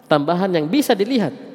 [0.08, 1.51] tambahan yang bisa dilihat.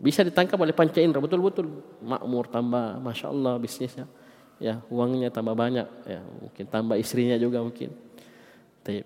[0.00, 1.68] Bisa ditangkap oleh panca indera betul-betul
[2.00, 4.08] makmur tambah masya Allah bisnisnya
[4.56, 7.92] ya uangnya tambah banyak ya mungkin tambah istrinya juga mungkin
[8.84, 9.04] Taib.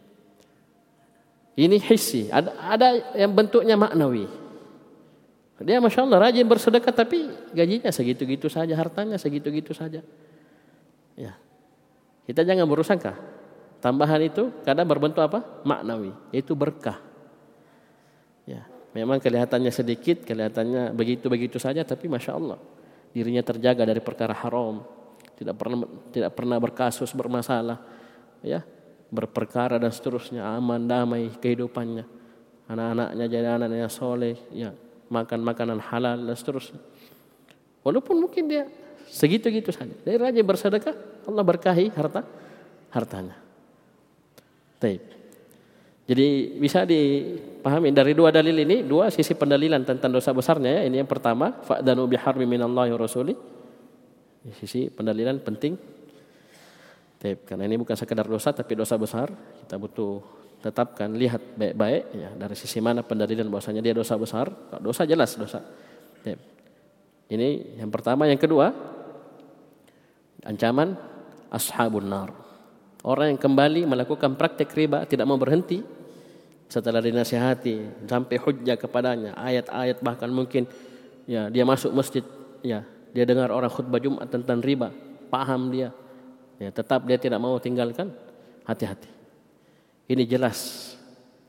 [1.58, 4.26] ini hissi ada, ada yang bentuknya maknawi
[5.62, 10.02] dia masya Allah rajin bersedekah tapi gajinya segitu-gitu saja, hartanya segitu-gitu saja.
[11.14, 11.38] Ya,
[12.26, 13.14] kita jangan berusaha
[13.78, 15.44] Tambahan itu kadang berbentuk apa?
[15.62, 16.98] Maknawi, yaitu berkah.
[18.94, 22.58] Memang kelihatannya sedikit, kelihatannya begitu-begitu saja, tapi masya Allah
[23.14, 24.82] dirinya terjaga dari perkara haram,
[25.38, 27.78] tidak pernah tidak pernah berkasus bermasalah,
[28.42, 28.66] ya
[29.14, 32.02] berperkara dan seterusnya aman damai kehidupannya,
[32.66, 34.74] anak-anaknya jadi anak yang soleh, ya
[35.06, 36.82] makan makanan halal dan seterusnya.
[37.86, 38.66] Walaupun mungkin dia
[39.06, 39.94] segitu-gitu saja.
[40.02, 40.98] Dia rajin bersedekah,
[41.30, 42.26] Allah berkahi harta
[42.90, 43.38] hartanya.
[44.82, 45.13] Taib.
[46.04, 50.82] Jadi bisa dipahami dari dua dalil ini, dua sisi pendalilan tentang dosa besarnya ya.
[50.84, 53.32] Ini yang pertama, fa'danu biharbi minallahi wa rasuli.
[54.60, 55.72] Sisi pendalilan penting.
[57.16, 57.48] Taib.
[57.48, 59.32] Karena ini bukan sekedar dosa tapi dosa besar.
[59.64, 64.48] Kita butuh tetapkan lihat baik-baik ya dari sisi mana pendalilan bahwasanya dia dosa besar
[64.80, 65.60] dosa jelas dosa
[66.24, 66.40] ya.
[67.28, 68.72] ini yang pertama yang kedua
[70.40, 70.96] ancaman
[71.52, 72.32] ashabun nar
[73.04, 75.84] orang yang kembali melakukan praktek riba tidak mau berhenti
[76.66, 80.64] setelah dinasihati sampai hujjah kepadanya ayat-ayat bahkan mungkin
[81.28, 82.24] ya dia masuk masjid
[82.64, 82.82] ya
[83.14, 84.90] dia dengar orang khutbah Jumat tentang riba
[85.28, 85.92] paham dia
[86.58, 88.10] ya tetap dia tidak mau tinggalkan
[88.64, 89.06] hati-hati
[90.08, 90.92] ini jelas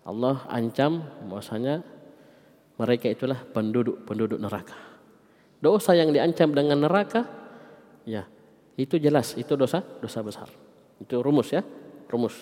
[0.06, 1.82] Allah ancam bahwasanya
[2.78, 4.78] mereka itulah penduduk-penduduk neraka.
[5.58, 7.26] Dosa yang diancam dengan neraka
[8.06, 8.28] ya
[8.78, 10.50] itu jelas itu dosa dosa besar.
[11.02, 11.62] Itu rumus ya,
[12.08, 12.36] rumus.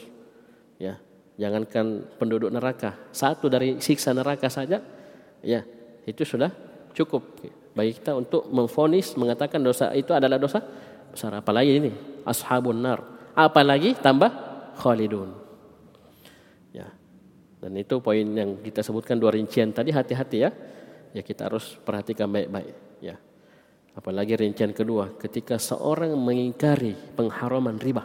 [0.82, 1.00] Ya,
[1.38, 4.82] jangankan penduduk neraka, satu dari siksa neraka saja
[5.44, 5.63] ya
[6.08, 6.52] itu sudah
[6.96, 7.24] cukup
[7.76, 10.63] bagi kita untuk memfonis mengatakan dosa itu adalah dosa
[11.12, 11.92] besar apalagi ini
[12.24, 13.04] ashabun nar
[13.36, 14.32] apalagi tambah
[14.80, 15.44] khalidun
[17.63, 20.52] dan itu poin yang kita sebutkan dua rincian tadi hati-hati ya.
[21.16, 23.16] Ya kita harus perhatikan baik-baik ya.
[23.96, 28.04] Apalagi rincian kedua, ketika seorang mengingkari pengharaman riba.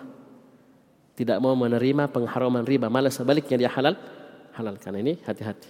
[1.19, 3.99] Tidak mau menerima pengharaman riba, malah sebaliknya dia halal,
[4.55, 5.67] halalkan ini hati-hati.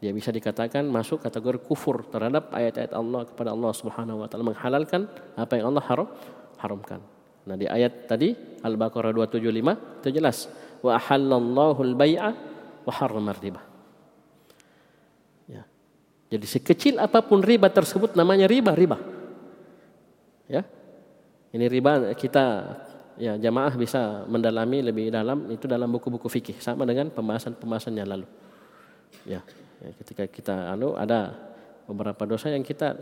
[0.00, 5.04] Dia bisa dikatakan masuk kategori kufur terhadap ayat-ayat Allah kepada Allah Subhanahu wa taala menghalalkan
[5.36, 6.08] apa yang Allah haram
[6.60, 7.00] haramkan.
[7.44, 8.32] Nah di ayat tadi
[8.64, 10.48] Al-Baqarah 275 itu jelas
[10.80, 12.30] wa ahallallahu al-bai'a
[12.84, 13.62] wa riba.
[15.48, 15.64] Ya.
[16.32, 18.96] Jadi sekecil apa pun riba tersebut namanya riba, riba.
[20.48, 20.64] Ya.
[21.52, 22.44] Ini riba kita
[23.20, 28.26] ya jamaah bisa mendalami lebih dalam itu dalam buku-buku fikih sama dengan pembahasan-pembahasan yang lalu.
[29.24, 29.40] Ya.
[29.80, 31.32] ya, ketika kita anu ada
[31.86, 32.98] beberapa dosa yang kita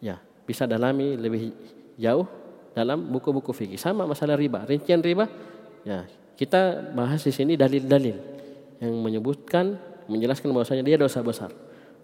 [0.00, 0.16] ya
[0.48, 1.52] bisa dalami lebih
[2.00, 2.24] jauh
[2.72, 5.26] dalam buku-buku fikih sama masalah riba rincian riba
[5.82, 6.06] ya
[6.38, 8.14] kita bahas di sini dalil-dalil
[8.78, 9.74] yang menyebutkan
[10.08, 11.50] menjelaskan bahwasanya dia dosa besar.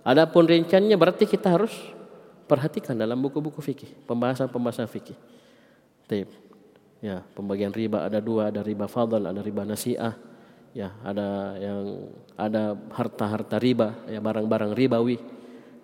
[0.04, 1.72] Adapun rinciannya berarti kita harus
[2.44, 5.16] perhatikan dalam buku-buku fikih, pembahasan-pembahasan fikih.
[7.04, 10.16] Ya, pembagian riba ada dua, ada riba fadl, ada riba nasiah.
[10.72, 15.20] Ya, ada yang ada harta-harta riba, ya barang-barang ribawi.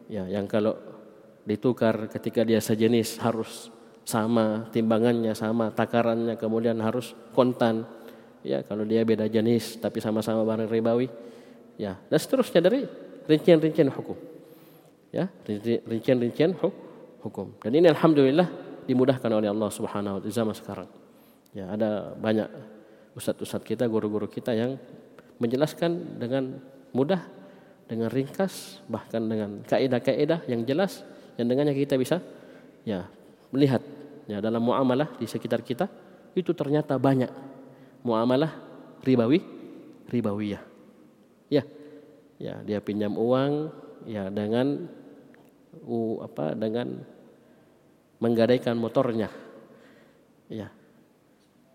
[0.08, 0.80] Ya, yang kalau
[1.44, 3.68] ditukar ketika dia sejenis harus
[4.08, 7.84] sama timbangannya, sama takarannya, kemudian harus kontan
[8.40, 11.08] ya kalau dia beda jenis tapi sama-sama barang ribawi
[11.76, 12.80] ya dan seterusnya dari
[13.28, 14.16] rincian-rincian hukum
[15.12, 15.28] ya
[15.84, 16.56] rincian-rincian
[17.20, 18.48] hukum dan ini alhamdulillah
[18.88, 20.88] dimudahkan oleh Allah Subhanahu wa taala zaman sekarang
[21.56, 22.46] ya ada banyak
[23.18, 24.78] ustadz-ustadz kita guru-guru kita yang
[25.42, 26.62] menjelaskan dengan
[26.94, 27.22] mudah
[27.90, 31.02] dengan ringkas bahkan dengan kaidah-kaidah yang jelas
[31.34, 32.22] yang dengannya kita bisa
[32.86, 33.08] ya
[33.50, 33.82] melihat
[34.30, 35.90] ya dalam muamalah di sekitar kita
[36.38, 37.30] itu ternyata banyak
[38.06, 38.52] muamalah
[39.02, 39.42] ribawi
[40.10, 40.62] ribawiyah.
[41.50, 41.62] Ya.
[42.40, 43.68] Ya, dia pinjam uang
[44.08, 44.88] ya dengan
[45.84, 47.04] u, apa dengan
[48.16, 49.28] menggadaikan motornya.
[50.48, 50.72] Ya.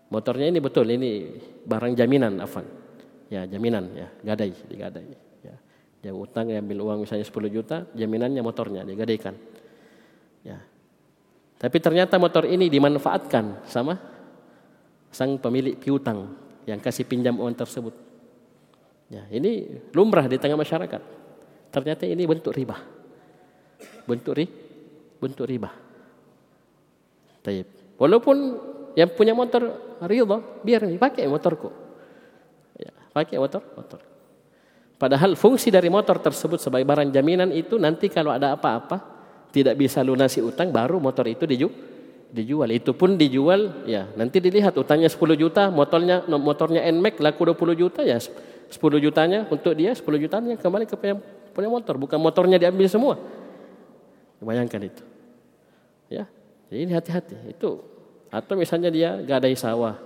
[0.06, 1.34] Motornya ini betul ini
[1.66, 2.62] barang jaminan afan.
[3.26, 5.10] Ya, jaminan ya, gadai, digadai.
[5.42, 5.54] Ya.
[5.98, 9.34] Dia utang ya ambil uang misalnya 10 juta, jaminannya motornya digadaikan.
[10.46, 10.62] Ya.
[11.58, 13.98] Tapi ternyata motor ini dimanfaatkan sama
[15.10, 16.38] sang pemilik piutang
[16.70, 17.94] yang kasih pinjam uang tersebut.
[19.10, 21.02] Ya, ini lumrah di tengah masyarakat.
[21.70, 22.78] Ternyata ini bentuk riba.
[24.06, 24.46] bentuk ri,
[25.18, 25.68] bentuk riba.
[27.42, 27.66] Taib.
[27.98, 28.36] Walaupun
[28.96, 29.76] yang punya motor
[30.08, 31.68] ridha, biar pakai motorku.
[32.80, 34.00] Ya, pakai motor, motor.
[34.96, 39.14] Padahal fungsi dari motor tersebut sebagai barang jaminan itu nanti kalau ada apa-apa
[39.52, 41.96] tidak bisa lunasi utang baru motor itu dijual
[42.32, 42.68] dijual.
[42.74, 48.00] Itu pun dijual ya nanti dilihat utangnya 10 juta, motornya motornya Nmax laku 20 juta
[48.02, 50.96] ya 10 jutanya untuk dia 10 jutanya kembali ke
[51.56, 53.14] punya motor bukan motornya diambil semua.
[54.42, 55.02] Bayangkan itu.
[56.12, 56.28] Ya.
[56.68, 57.80] Jadi hati-hati itu
[58.32, 59.96] atau misalnya dia gadai sawah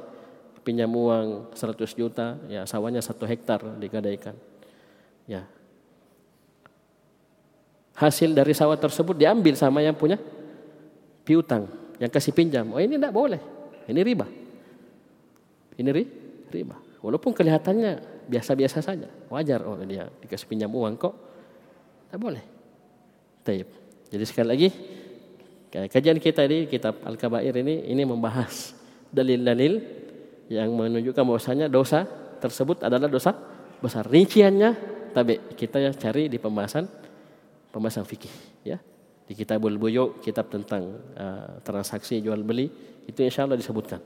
[0.61, 4.37] pinjam uang 100 juta ya sawahnya satu hektar digadaikan
[5.31, 5.47] Ya.
[7.95, 10.19] Hasil dari sawah tersebut diambil sama yang punya
[11.23, 11.71] piutang,
[12.03, 12.67] yang kasih pinjam.
[12.75, 13.39] Oh ini tidak boleh,
[13.87, 14.27] ini riba.
[15.79, 16.05] Ini ri,
[16.51, 16.77] riba.
[16.99, 19.63] Walaupun kelihatannya biasa-biasa saja, wajar.
[19.63, 21.15] Oh dia dikasih pinjam uang kok,
[22.11, 22.45] tidak boleh.
[23.47, 23.69] Taib.
[24.11, 24.69] Jadi sekali lagi,
[25.71, 28.75] kajian kita di kitab Al-Kabair ini ini membahas
[29.15, 29.79] dalil-dalil
[30.51, 32.07] yang menunjukkan bahwasanya dosa
[32.43, 33.31] tersebut adalah dosa
[33.79, 34.03] besar.
[34.11, 34.75] Rinciannya
[35.15, 36.91] tapi kita cari di pembahasan
[37.71, 38.83] pembahasan fikih ya.
[39.31, 42.67] Di kitabul buyu kitab tentang uh, transaksi jual beli
[43.07, 44.03] itu insya Allah disebutkan.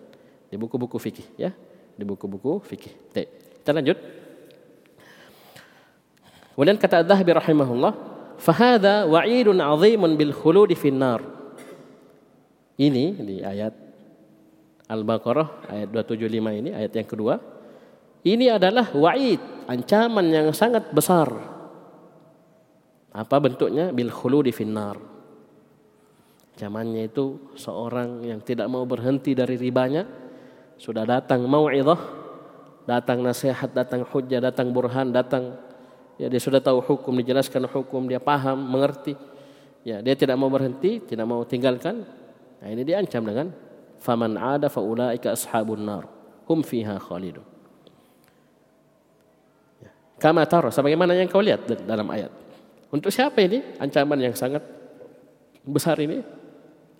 [0.52, 1.48] Di buku-buku fikih ya.
[1.96, 2.92] Di buku-buku fikih.
[3.16, 3.28] Baik,
[3.64, 3.98] kita lanjut.
[6.52, 7.92] Kemudian kata Adzahabi rahimahullah
[8.36, 11.33] fahada wa'idun 'azimun bil khuludi finnar
[12.80, 13.72] ini di ayat
[14.90, 17.34] Al-Baqarah ayat 275 ini ayat yang kedua
[18.24, 21.28] ini adalah wa'id, ancaman yang sangat besar.
[23.12, 23.92] Apa bentuknya?
[23.92, 24.96] Bil khuludi finnar.
[26.56, 30.08] Ancamannya itu seorang yang tidak mau berhenti dari ribanya,
[30.80, 32.00] sudah datang mau'idhah,
[32.88, 35.60] datang nasihat, datang hujjah, datang burhan, datang
[36.16, 39.20] ya dia sudah tahu hukum, dijelaskan hukum, dia paham, mengerti.
[39.84, 42.08] Ya, dia tidak mau berhenti, tidak mau tinggalkan.
[42.64, 43.52] Nah, ini diancam dengan
[44.00, 46.08] faman ada faulaika ashabun nar
[46.48, 47.44] hum fiha khalidun.
[50.16, 52.32] Kama taro, sebagaimana yang kau lihat dalam ayat.
[52.88, 54.64] Untuk siapa ini ancaman yang sangat
[55.60, 56.24] besar ini?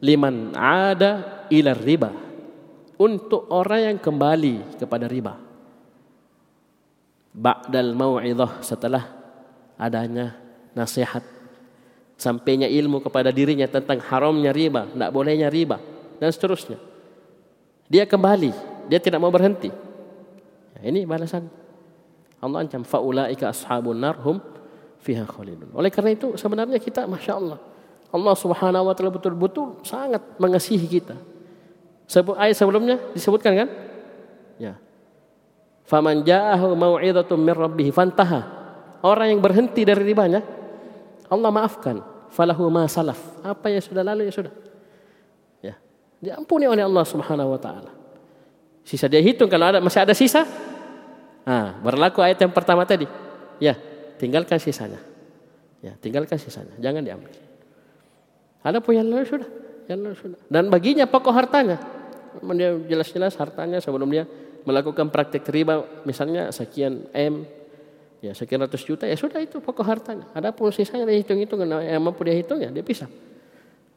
[0.05, 2.12] Liman ada ila riba.
[3.00, 5.40] Untuk orang yang kembali kepada riba.
[7.33, 9.09] Ba'dal mau'idhah setelah
[9.81, 10.37] adanya
[10.77, 11.34] nasihat.
[12.14, 15.83] Sampainya ilmu kepada dirinya tentang haramnya riba, tidak bolehnya riba,
[16.22, 16.79] dan seterusnya.
[17.90, 18.50] Dia kembali,
[18.87, 19.70] dia tidak mau berhenti.
[20.85, 21.48] ini balasan
[22.44, 24.20] Allah ancam faulaika ashabun nar
[25.00, 25.72] fiha khalidun.
[25.72, 27.59] Oleh karena itu sebenarnya kita masya Allah
[28.14, 31.18] Allah Subhanahu wa taala betul-betul sangat mengasihi kita.
[32.38, 33.68] Ayat sebelumnya disebutkan kan?
[34.61, 34.79] Ya.
[35.83, 38.62] Faman ja'ahu mau'izatum min rabbih fantaha.
[39.03, 40.40] Orang yang berhenti dari ribanya
[41.35, 42.01] Allah maafkan.
[42.31, 43.18] Falahu ma salaf.
[43.42, 44.55] Apa yang sudah lalu ya sudah.
[45.62, 45.75] Ya.
[46.23, 47.90] Diampuni oleh Allah Subhanahu wa taala.
[48.87, 50.44] Sisa dia hitung kalau ada masih ada sisa,
[51.44, 53.05] Nah, berlaku ayat yang pertama tadi.
[53.61, 53.77] Ya,
[54.16, 55.01] tinggalkan sisanya.
[55.85, 56.73] Ya, tinggalkan sisanya.
[56.81, 57.37] Jangan diambil.
[58.64, 59.49] Ada pun yang lalu sudah.
[59.85, 60.38] Yang lalu sudah.
[60.49, 61.77] Dan baginya pokok hartanya.
[62.57, 64.25] Dia jelas-jelas hartanya sebelum dia
[64.64, 67.44] melakukan praktek riba misalnya sekian M
[68.25, 70.25] ya sekian ratus juta ya sudah itu pokok hartanya.
[70.33, 73.11] Ada pun sisanya dia hitung-hitung yang mampu dia hitung ya dia pisah.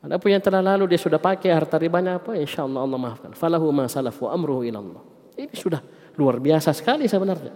[0.03, 3.31] Ada pun yang telah lalu dia sudah pakai harta ribanya apa insya Allah Allah maafkan.
[3.31, 5.01] Falahu ma salaf wa amruhu ilallah.
[5.39, 5.81] Ini sudah
[6.17, 7.53] Luar biasa sekali sebenarnya.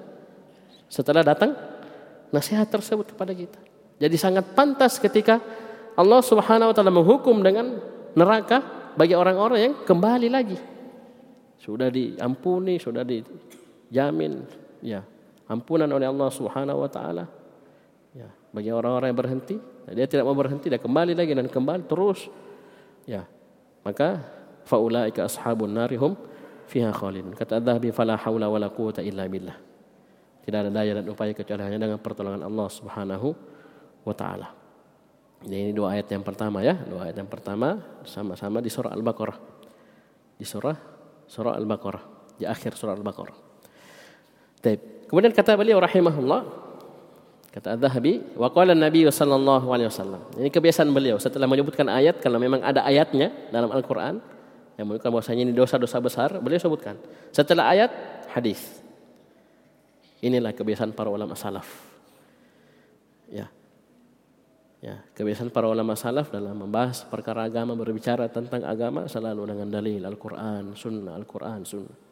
[0.85, 1.57] Setelah datang
[2.29, 3.57] nasihat tersebut kepada kita.
[3.97, 5.41] Jadi sangat pantas ketika
[5.97, 7.81] Allah Subhanahu wa taala menghukum dengan
[8.13, 8.61] neraka
[8.93, 10.57] bagi orang-orang yang kembali lagi.
[11.57, 14.45] Sudah diampuni, sudah dijamin
[14.81, 15.01] ya,
[15.51, 17.27] ampunan oleh Allah Subhanahu wa taala.
[18.15, 19.55] Ya, bagi orang-orang yang berhenti,
[19.91, 22.31] dia tidak mau berhenti, dia kembali lagi dan kembali terus.
[23.03, 23.27] Ya.
[23.83, 24.23] Maka
[24.63, 26.15] faulaika ashabun narihum
[26.71, 27.35] fiha khalidun.
[27.35, 29.57] Kata Adz-Dzahabi fala haula wala quwata illa billah.
[30.41, 33.27] Tidak ada daya dan upaya kecuali hanya dengan pertolongan Allah Subhanahu
[34.07, 34.47] wa taala.
[35.41, 39.37] Ini dua ayat yang pertama ya, dua ayat yang pertama sama-sama di surah Al-Baqarah.
[40.37, 40.77] Di surah
[41.25, 43.37] surah Al-Baqarah, di akhir surah Al-Baqarah.
[44.61, 45.00] Baik.
[45.11, 46.47] Kemudian kata beliau rahimahullah
[47.51, 50.23] kata Az-Zahabi wa qala Nabi sallallahu alaihi wasallam.
[50.39, 54.23] Ini kebiasaan beliau setelah menyebutkan ayat kalau memang ada ayatnya dalam Al-Qur'an,
[54.79, 56.95] yang menunjukkan bahwasanya ini dosa-dosa besar, beliau sebutkan.
[57.35, 57.91] Setelah ayat
[58.31, 58.79] hadis.
[60.23, 61.67] Inilah kebiasaan para ulama salaf.
[63.27, 63.51] Ya.
[64.79, 70.01] Ya, kebiasaan para ulama salaf dalam membahas perkara agama berbicara tentang agama selalu dengan dalil
[70.07, 72.10] Al-Qur'an, Sunnah, Al-Qur'an, Sunnah.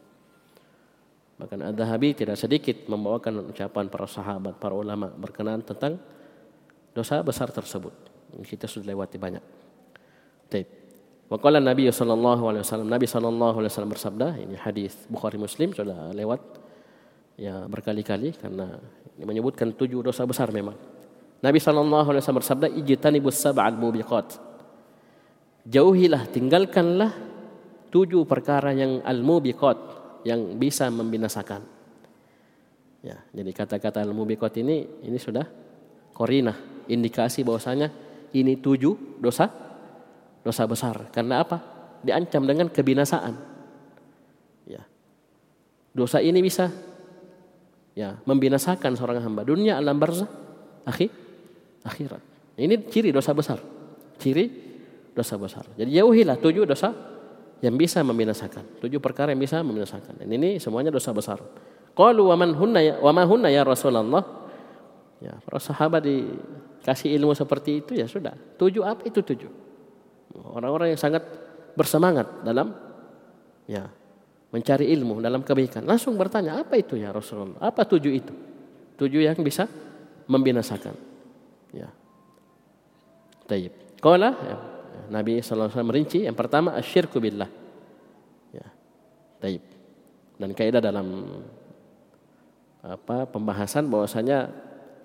[1.39, 5.95] Bahkan Ad-Dahabi tidak sedikit membawakan ucapan para sahabat, para ulama berkenaan tentang
[6.91, 8.11] dosa besar tersebut.
[8.43, 9.41] kita sudah lewati banyak.
[10.51, 10.67] Baik.
[11.31, 16.09] Waqala Nabi sallallahu alaihi wasallam Nabi sallallahu alaihi wasallam bersabda ini hadis Bukhari Muslim sudah
[16.09, 16.41] lewat
[17.37, 18.81] ya berkali-kali karena
[19.13, 20.73] ini menyebutkan tujuh dosa besar memang.
[21.39, 24.41] Nabi sallallahu alaihi wasallam bersabda ijtanibus sab'al mubiqat.
[25.69, 27.13] Jauhilah tinggalkanlah
[27.93, 31.61] tujuh perkara yang al-mubiqat yang bisa membinasakan.
[32.99, 35.47] Ya, jadi kata-kata al-mubiqat ini ini sudah
[36.11, 37.87] korina indikasi bahwasanya
[38.35, 39.47] ini tujuh dosa
[40.43, 41.07] dosa besar.
[41.13, 41.57] Karena apa?
[42.03, 43.33] Diancam dengan kebinasaan.
[44.67, 44.83] Ya.
[45.95, 46.67] Dosa ini bisa
[47.95, 50.27] ya membinasakan seorang hamba dunia alam barzah
[50.83, 51.11] akhir
[51.83, 52.21] akhirat.
[52.59, 53.63] Ini ciri dosa besar.
[54.19, 54.51] Ciri
[55.15, 55.63] dosa besar.
[55.79, 56.91] Jadi jauhilah tujuh dosa
[57.59, 58.79] yang bisa membinasakan.
[58.79, 60.19] Tujuh perkara yang bisa membinasakan.
[60.23, 61.39] Dan ini semuanya dosa besar.
[61.91, 64.23] Qalu wa man hunna ya wa ma hunna ya Rasulullah?
[65.19, 68.31] Ya, para sahabat dikasih ilmu seperti itu ya sudah.
[68.55, 69.51] Tujuh apa itu tujuh?
[70.55, 71.27] Orang-orang yang sangat
[71.75, 72.71] bersemangat dalam
[73.67, 73.91] ya
[74.49, 75.85] mencari ilmu dalam kebaikan.
[75.85, 77.59] Langsung bertanya, apa itu ya Rasulullah?
[77.61, 78.33] Apa tujuh itu?
[78.97, 79.69] Tujuh yang bisa
[80.25, 80.95] membinasakan.
[81.75, 81.89] Ya.
[83.45, 83.73] Taib.
[83.99, 84.57] Qala ya,
[85.09, 87.49] Nabi SAW merinci yang pertama asyirku billah.
[88.53, 88.67] Ya.
[89.41, 89.63] Taib.
[90.39, 91.25] Dan kaidah dalam
[92.79, 94.47] apa pembahasan bahwasanya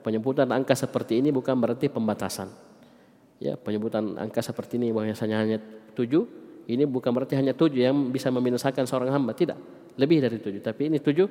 [0.06, 2.52] penyebutan angka seperti ini bukan berarti pembatasan.
[3.42, 5.58] Ya penyebutan angka seperti ini bahwasanya hanya
[5.98, 9.34] tujuh ini bukan berarti hanya tujuh yang bisa membinasakan seorang hamba.
[9.34, 9.58] Tidak.
[9.98, 10.62] Lebih dari tujuh.
[10.62, 11.26] Tapi ini tujuh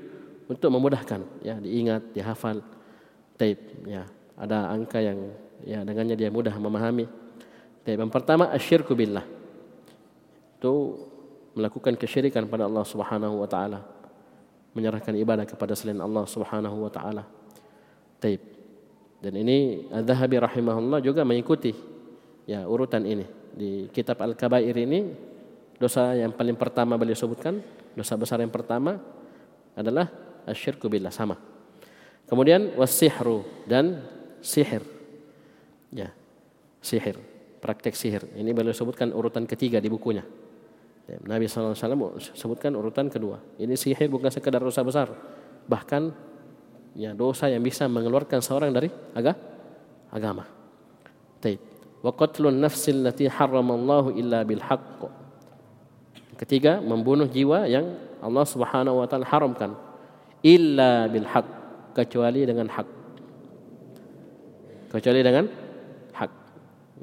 [0.51, 2.59] untuk memudahkan ya diingat dihafal.
[3.39, 4.03] Tape ya.
[4.35, 5.31] Ada angka yang
[5.63, 7.22] ya dengannya dia mudah memahami
[7.83, 9.27] yang pertama asyirku billah.
[10.59, 11.03] Itu
[11.51, 13.83] melakukan kesyirikan pada Allah Subhanahu wa taala.
[14.71, 17.27] Menyerahkan ibadah kepada selain Allah Subhanahu wa taala.
[18.23, 18.53] Tape
[19.19, 21.75] dan ini Az-Zahabi rahimahullah juga mengikuti
[22.47, 23.23] ya urutan ini.
[23.53, 25.11] Di kitab Al-Kabair ini
[25.75, 27.59] dosa yang paling pertama beliau sebutkan
[27.95, 28.99] dosa besar yang pertama
[29.75, 30.07] adalah
[30.47, 31.35] asyirku billah sama.
[32.27, 33.99] Kemudian wasihru dan
[34.39, 34.83] sihir.
[35.91, 36.11] Ya
[36.83, 37.32] sihir
[37.63, 40.27] praktek sihir ini beliau sebutkan urutan ketiga di bukunya
[41.07, 45.07] ya, Nabi SAW sebutkan urutan kedua ini sihir bukan sekedar dosa besar
[45.63, 46.11] bahkan
[46.93, 49.33] ya dosa yang bisa mengeluarkan seorang dari aga,
[50.13, 50.45] agama.
[51.41, 51.59] Taib
[52.03, 54.61] wa qatlun nafsil lati harramallahu illa bil.
[56.33, 59.77] Ketiga, membunuh jiwa yang Allah Subhanahu wa taala haramkan
[60.43, 61.27] illa bil
[61.93, 62.87] kecuali dengan hak.
[64.91, 65.62] Kecuali dengan.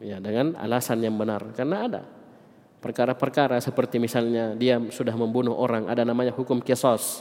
[0.00, 1.52] Ya, dengan alasan yang benar.
[1.52, 2.02] Karena ada
[2.80, 7.20] perkara-perkara seperti misalnya dia sudah membunuh orang, ada namanya hukum kisos.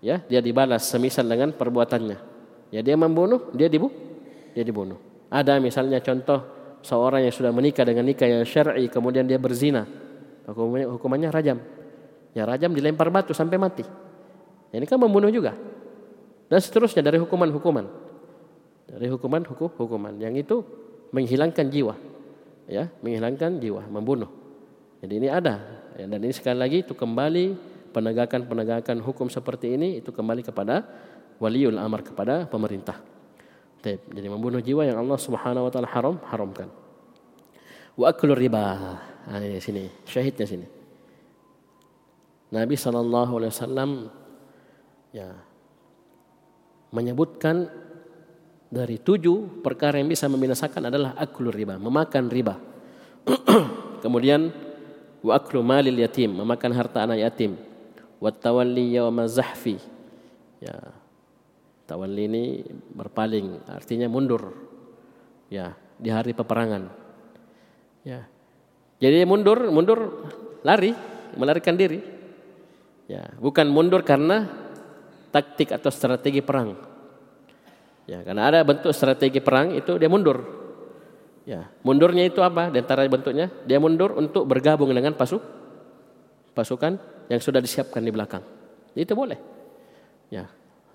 [0.00, 2.18] Ya, dia dibalas semisal dengan perbuatannya.
[2.70, 3.92] Ya, dia membunuh, dia dibunuh,
[4.54, 4.96] dia dibunuh.
[5.28, 9.84] Ada misalnya contoh seorang yang sudah menikah dengan nikah yang syar'i kemudian dia berzina
[10.48, 11.58] hukumannya, hukumannya rajam
[12.32, 13.84] ya rajam dilempar batu sampai mati
[14.72, 15.52] ini kan membunuh juga
[16.48, 17.86] dan seterusnya dari hukuman-hukuman
[18.88, 20.64] dari hukuman hukum hukuman yang itu
[21.10, 21.94] menghilangkan jiwa
[22.70, 24.30] ya menghilangkan jiwa membunuh
[25.00, 25.56] jadi ini ada
[25.96, 30.86] ya, dan ini sekali lagi itu kembali penegakan-penegakan hukum seperti ini itu kembali kepada
[31.42, 33.00] waliul amar kepada pemerintah.
[33.80, 36.68] Jadi membunuh jiwa yang Allah Subhanahu wa taala haram haramkan.
[37.96, 38.64] Wa aklu riba.
[39.24, 40.66] Nah, ini sini, syahidnya sini.
[42.52, 43.90] Nabi sallallahu alaihi wasallam
[45.16, 45.32] ya
[46.92, 47.72] menyebutkan
[48.70, 52.54] dari tujuh perkara yang bisa membinasakan adalah aklu riba, memakan riba.
[54.06, 54.54] Kemudian
[55.20, 57.58] wa aklu malil yatim, memakan harta anak yatim.
[58.22, 59.76] Wa tawalli yawma zahfi.
[60.62, 60.76] Ya,
[61.90, 62.62] Tawalli ini
[62.94, 64.54] berpaling, artinya mundur.
[65.50, 66.86] Ya, di hari peperangan.
[68.06, 68.30] Ya.
[69.02, 70.30] Jadi mundur, mundur
[70.62, 70.94] lari,
[71.34, 71.98] melarikan diri.
[73.10, 74.46] Ya, bukan mundur karena
[75.34, 76.78] taktik atau strategi perang.
[78.10, 80.42] Ya, karena ada bentuk strategi perang itu dia mundur.
[81.46, 82.66] Ya, mundurnya itu apa?
[82.66, 85.38] Di antara bentuknya dia mundur untuk bergabung dengan pasuk
[86.50, 86.98] pasukan
[87.30, 88.42] yang sudah disiapkan di belakang.
[88.98, 89.38] Itu boleh.
[90.26, 90.50] Ya,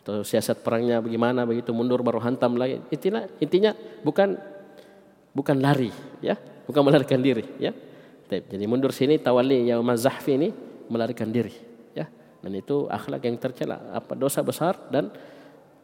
[0.06, 3.74] atau siasat perangnya bagaimana begitu mundur baru hantam lagi intinya intinya
[4.06, 4.38] bukan
[5.34, 5.90] bukan lari
[6.22, 6.38] ya
[6.70, 7.74] bukan melarikan diri ya
[8.30, 10.54] jadi mundur sini tawali yang ini
[10.94, 11.50] melarikan diri
[11.98, 12.06] ya
[12.38, 15.10] dan itu akhlak yang tercela apa dosa besar dan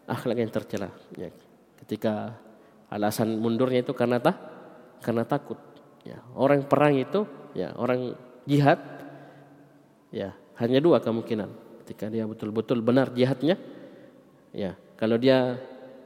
[0.07, 1.29] akhlak yang tercela ya
[1.85, 2.37] ketika
[2.91, 4.37] alasan mundurnya itu karena tak
[5.01, 5.57] karena takut
[6.05, 7.25] ya orang perang itu
[7.57, 8.79] ya orang jihad
[10.13, 11.49] ya hanya dua kemungkinan
[11.83, 13.57] ketika dia betul-betul benar jihadnya
[14.51, 15.55] Ya, kalau dia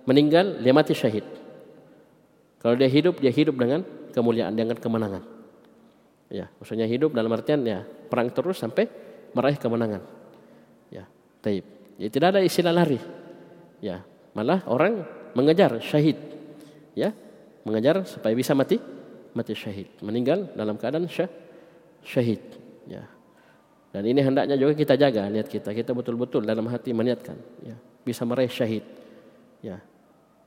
[0.05, 1.25] meninggal dia mati syahid.
[2.61, 3.81] Kalau dia hidup, dia hidup dengan
[4.13, 5.21] kemuliaan, dengan kemenangan.
[6.29, 8.89] Ya, maksudnya hidup dalam artian ya perang terus sampai
[9.33, 10.01] meraih kemenangan.
[10.89, 11.05] Ya,
[11.41, 11.65] taib.
[11.97, 12.97] Ya, tidak ada istilah lari.
[13.86, 14.01] Ya,
[14.33, 15.05] malah orang
[15.38, 16.17] mengejar syahid.
[16.97, 17.13] Ya,
[17.61, 18.81] mengejar supaya bisa mati
[19.38, 21.29] mati syahid, meninggal dalam keadaan syah,
[22.01, 22.41] syahid.
[22.89, 23.05] Ya.
[23.93, 25.69] Dan ini hendaknya juga kita jaga niat kita.
[25.69, 28.81] Kita betul-betul dalam hati meniatkan ya, bisa meraih syahid.
[29.61, 29.86] Ya.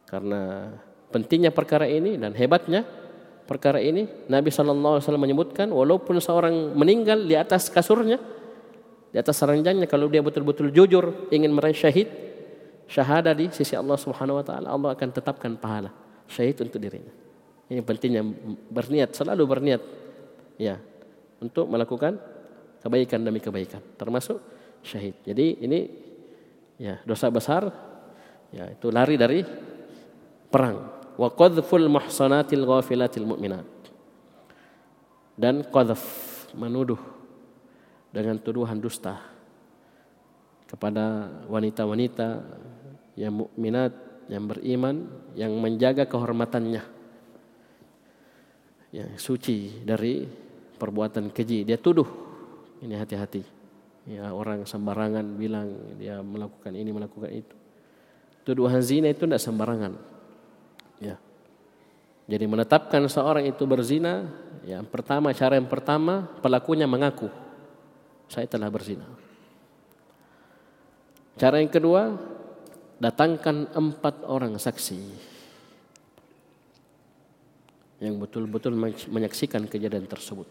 [0.09, 0.75] Karena
[1.15, 2.83] pentingnya perkara ini dan hebatnya
[3.49, 8.21] perkara ini Nabi SAW menyebutkan walaupun seorang meninggal di atas kasurnya
[9.09, 12.28] di atas ranjangnya kalau dia betul-betul jujur ingin meraih syahid
[12.89, 15.93] syahada di sisi Allah Subhanahu wa taala Allah akan tetapkan pahala
[16.25, 17.13] syahid untuk dirinya.
[17.69, 18.25] Ini pentingnya
[18.73, 19.83] berniat selalu berniat
[20.57, 20.81] ya
[21.39, 22.17] untuk melakukan
[22.81, 24.41] kebaikan demi kebaikan termasuk
[24.81, 25.15] syahid.
[25.21, 25.79] Jadi ini
[26.81, 27.69] ya dosa besar
[28.49, 29.45] ya itu lari dari
[30.49, 30.97] perang.
[31.19, 33.69] Wa qadhful muhsanatil ghafilatil mu'minat.
[35.39, 36.03] Dan qadhf
[36.57, 36.99] menuduh
[38.09, 39.21] dengan tuduhan dusta
[40.69, 42.29] kepada wanita-wanita
[43.19, 43.93] yang mukminat
[44.31, 46.85] yang beriman yang menjaga kehormatannya.
[48.95, 50.25] Yang suci dari
[50.79, 51.67] perbuatan keji.
[51.67, 52.07] Dia tuduh.
[52.79, 53.43] Ini hati-hati.
[54.09, 57.55] Ya orang sembarangan bilang dia melakukan ini melakukan itu.
[58.47, 59.93] Tuduhan zina itu tidak sembarangan.
[61.03, 61.21] Ya.
[62.29, 64.29] Jadi menetapkan seorang itu berzina,
[64.65, 67.29] yang pertama cara yang pertama pelakunya mengaku
[68.29, 69.09] saya telah berzina.
[71.41, 72.21] Cara yang kedua
[72.99, 74.99] datangkan empat orang saksi
[77.99, 78.75] yang betul-betul
[79.11, 80.47] menyaksikan kejadian tersebut.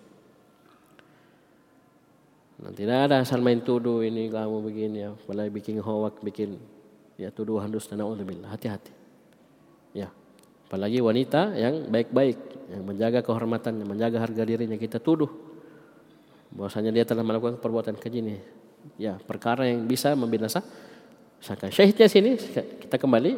[2.57, 6.57] Nah, tidak ada asal main tuduh ini kamu begini ya, mulai bikin hoak, bikin
[7.15, 8.49] ya tuduhan dusta naudzubillah.
[8.51, 8.91] Hati-hati.
[9.93, 10.09] Ya.
[10.67, 12.39] Apalagi wanita yang baik-baik,
[12.75, 15.31] yang menjaga kehormatannya, menjaga harga dirinya kita tuduh
[16.51, 18.35] bahwasanya dia telah melakukan perbuatan keji ini.
[18.99, 20.59] Ya, perkara yang bisa membinasa
[21.41, 21.69] saka.
[21.71, 22.38] Syahidnya sini
[22.83, 23.38] kita kembali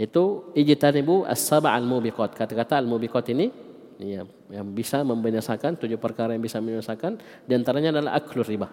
[0.00, 0.22] itu
[0.56, 2.34] ijtanibu as-sab' al-mubiqat.
[2.34, 3.52] Kata-kata al-mubiqat ini
[4.00, 8.68] ya, yang bisa membinasakan tujuh perkara yang bisa membinasakan di antaranya adalah aklu riba.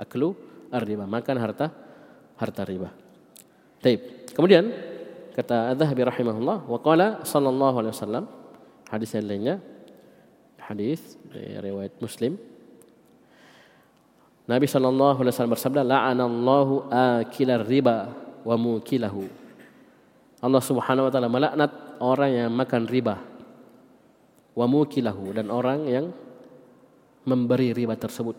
[0.00, 0.32] Aklu
[0.72, 1.66] ar-riba, makan harta
[2.40, 2.88] harta riba.
[3.80, 4.30] Baik.
[4.32, 4.70] Kemudian
[5.36, 8.24] kata Az-Zahabi rahimahullah wa qala sallallahu alaihi wasallam
[8.88, 9.56] hadis yang lainnya
[10.58, 12.38] hadis dari riwayat Muslim
[14.50, 18.10] Nabi sallallahu alaihi wasallam bersabda la'anallahu akilar riba
[18.42, 19.22] wa mukilahu
[20.42, 21.70] Allah Subhanahu wa taala melaknat
[22.02, 23.22] orang yang makan riba
[24.58, 26.06] wa mukilahu dan orang yang
[27.22, 28.34] memberi riba tersebut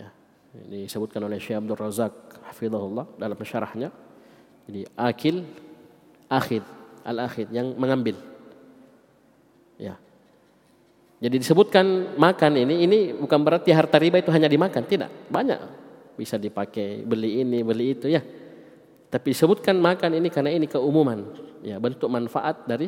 [0.00, 0.08] ya
[0.64, 3.92] ini disebutkan oleh Syekh Abdul Razak hafizahullah dalam syarahnya
[4.66, 5.46] jadi akil,
[6.26, 6.66] akhid,
[7.06, 8.18] al-akhid yang mengambil.
[9.78, 9.94] Ya.
[11.16, 15.08] Jadi disebutkan makan ini, ini bukan berarti harta riba itu hanya dimakan, tidak.
[15.32, 15.60] Banyak
[16.16, 18.20] bisa dipakai beli ini, beli itu ya.
[19.08, 21.24] Tapi disebutkan makan ini karena ini keumuman,
[21.64, 22.84] ya bentuk manfaat dari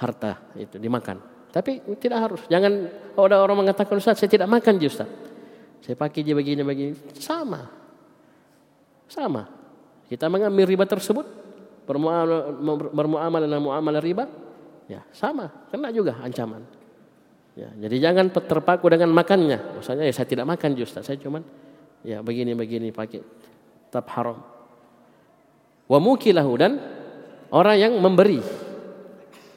[0.00, 1.20] harta itu dimakan.
[1.52, 2.42] Tapi tidak harus.
[2.48, 2.72] Jangan
[3.16, 5.08] ada orang mengatakan Ustaz saya tidak makan Ustaz.
[5.84, 6.96] Saya pakai je begini begini.
[7.20, 7.68] Sama.
[9.12, 9.44] Sama.
[10.08, 11.26] Kita mengambil riba tersebut,
[11.84, 14.24] bermuamalah dengan muamalah riba,
[14.86, 16.62] ya sama, kena juga ancaman.
[17.56, 19.80] Ya, jadi jangan terpaku dengan makannya.
[19.80, 21.40] Misalnya ya saya tidak makan jus, saya cuman
[22.04, 23.24] ya begini-begini pakai
[23.88, 24.44] tetap haram.
[25.88, 26.76] Wa mukilahu dan
[27.48, 28.44] orang yang memberi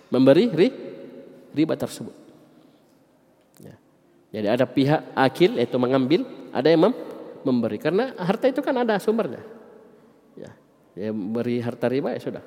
[0.10, 0.68] memberi ri,
[1.52, 2.16] riba tersebut.
[3.60, 3.76] Ya.
[4.32, 6.24] Jadi ada pihak akil yaitu mengambil,
[6.56, 6.94] ada yang mem,
[7.44, 9.44] memberi karena harta itu kan ada sumbernya.
[11.00, 12.44] Ya beri harta riba ya sudah.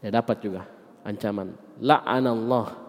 [0.00, 0.70] Ya dapat juga
[1.02, 1.50] ancaman.
[1.82, 2.79] La'anallah.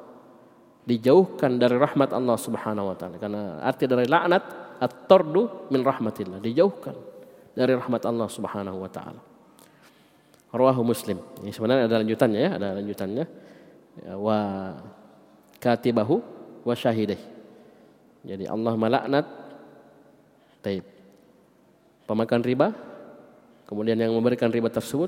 [0.81, 3.15] Dijauhkan dari rahmat Allah Subhanahu wa taala.
[3.21, 4.43] Karena arti dari laknat
[4.81, 6.41] at-tardu min rahmatillah.
[6.41, 6.95] Dijauhkan
[7.53, 9.21] dari rahmat Allah Subhanahu wa taala.
[10.51, 11.21] Rawahu Muslim.
[11.45, 13.25] Ini sebenarnya ada lanjutannya ya, ada lanjutannya.
[14.03, 14.39] Ya, wa
[15.61, 16.19] katibahu
[16.65, 17.21] wa syahidih.
[18.25, 19.25] Jadi Allah melaknat
[20.61, 20.83] taib.
[22.05, 22.75] Pemakan riba
[23.71, 25.07] Kemudian yang memberikan riba tersebut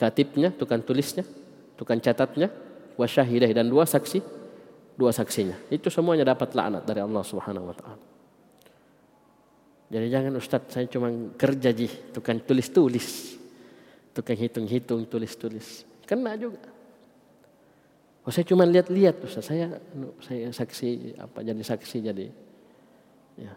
[0.00, 1.28] katibnya, tukang tulisnya,
[1.76, 2.48] tukang catatnya,
[2.96, 4.24] wasyahidah dan dua saksi,
[4.96, 5.56] dua saksinya.
[5.72, 8.04] Itu semuanya dapat laknat dari Allah Subhanahu wa taala.
[9.92, 13.36] Jadi jangan Ustaz saya cuma kerja ji, tukang tulis-tulis.
[14.12, 15.84] Tukang hitung-hitung, tulis-tulis.
[16.08, 16.60] Kena juga.
[18.22, 19.82] Oh saya cuma lihat-lihat Ustaz, saya
[20.22, 22.26] saya saksi apa jadi saksi jadi
[23.36, 23.52] ya.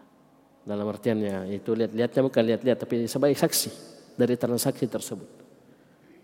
[0.66, 3.70] Dalam artiannya itu lihat-lihatnya bukan lihat-lihat tapi sebagai saksi
[4.18, 5.30] dari transaksi tersebut.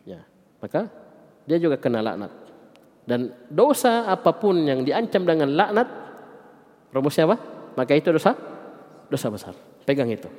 [0.03, 0.19] Ya,
[0.59, 0.91] maka
[1.47, 2.42] dia juga kena laknat.
[3.03, 5.89] Dan dosa apa pun yang diancam dengan laknat,
[6.95, 7.37] rumusnya apa?
[7.75, 8.39] Maka itu dosa
[9.11, 9.55] dosa besar.
[9.83, 10.31] Pegang itu.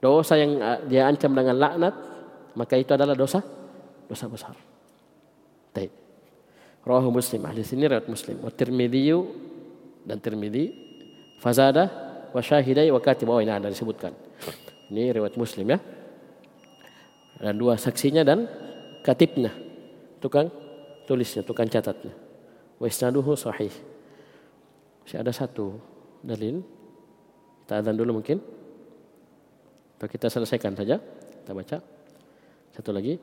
[0.00, 1.94] Dosa yang ah, dia ancam dengan laknat,
[2.56, 3.44] maka itu adalah dosa
[4.08, 4.56] dosa besar.
[5.76, 5.92] Baik.
[6.80, 7.44] Rawahu Muslim.
[7.44, 8.40] Ahli sini riwayat Muslim.
[8.40, 9.12] Wa Tirmidzi
[10.08, 10.64] dan Tirmidzi
[11.36, 11.84] fazada
[12.32, 13.28] wa syahidai wa katib.
[13.28, 14.16] Oh ini ada disebutkan.
[14.88, 15.78] Ini riwayat Muslim ya.
[17.40, 18.48] Dan dua saksinya dan
[19.04, 19.52] katibnya.
[20.24, 20.48] Tukang
[21.10, 22.14] tulisnya, tukang catatnya.
[22.78, 23.74] Wa isnaduhu sahih.
[25.02, 25.74] Masih ada satu
[26.22, 26.62] dalil.
[27.66, 28.38] Kita adzan dulu mungkin.
[29.98, 31.02] Atau kita selesaikan saja.
[31.02, 31.82] Kita baca.
[32.70, 33.18] Satu lagi.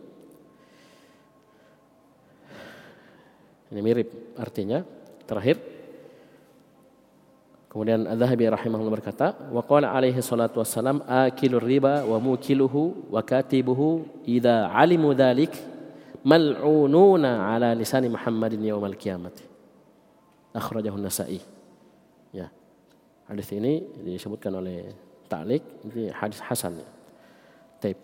[3.71, 4.83] Ini mirip artinya.
[5.23, 5.79] Terakhir.
[7.71, 14.07] Kemudian Al-Zahabi rahimahullah berkata, wa qala alaihi salatu wassalam akilur riba wa mukiluhu wa katibuhu
[14.25, 15.76] idza alimu dzalik
[16.27, 19.47] mal'ununa ala lisani Muhammadin yaumal qiyamati.
[20.51, 21.39] Akhrajahu Nasa'i.
[22.35, 22.51] Ya.
[23.31, 24.91] Hadis ini disebutkan oleh
[25.31, 26.83] ta'liq ini hadis hasan.
[27.79, 27.95] Taib.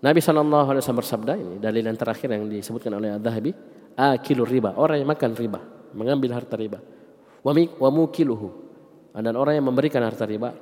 [0.00, 3.50] Nabi SAW bersabda ini dalil yang terakhir yang disebutkan oleh Ad-Dhahabi,
[3.98, 5.60] akilur riba, orang yang makan riba,
[5.92, 6.78] mengambil harta riba.
[7.42, 8.48] Wa mukiluhu.
[9.18, 10.54] Dan orang yang memberikan harta riba.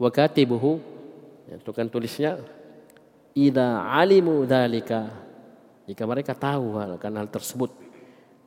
[0.00, 0.80] Wa katibuhu,
[1.52, 2.40] ya, tukang tulisnya,
[3.36, 5.27] Ida alimu dalika.
[5.88, 7.72] Jika mereka tahu akan hal tersebut,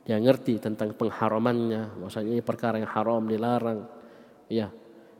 [0.06, 3.82] dia ngerti tentang pengharamannya, maksudnya ini perkara yang haram dilarang,
[4.46, 4.70] ya,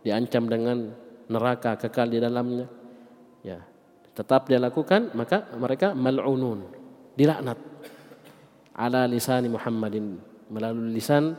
[0.07, 0.95] diancam dengan
[1.27, 2.71] neraka kekal di dalamnya.
[3.43, 3.59] Ya,
[4.15, 6.71] tetap dia lakukan maka mereka mal'unun,
[7.19, 7.59] dilaknat
[8.79, 10.19] ala lisan Muhammadin
[10.49, 11.35] melalui lisan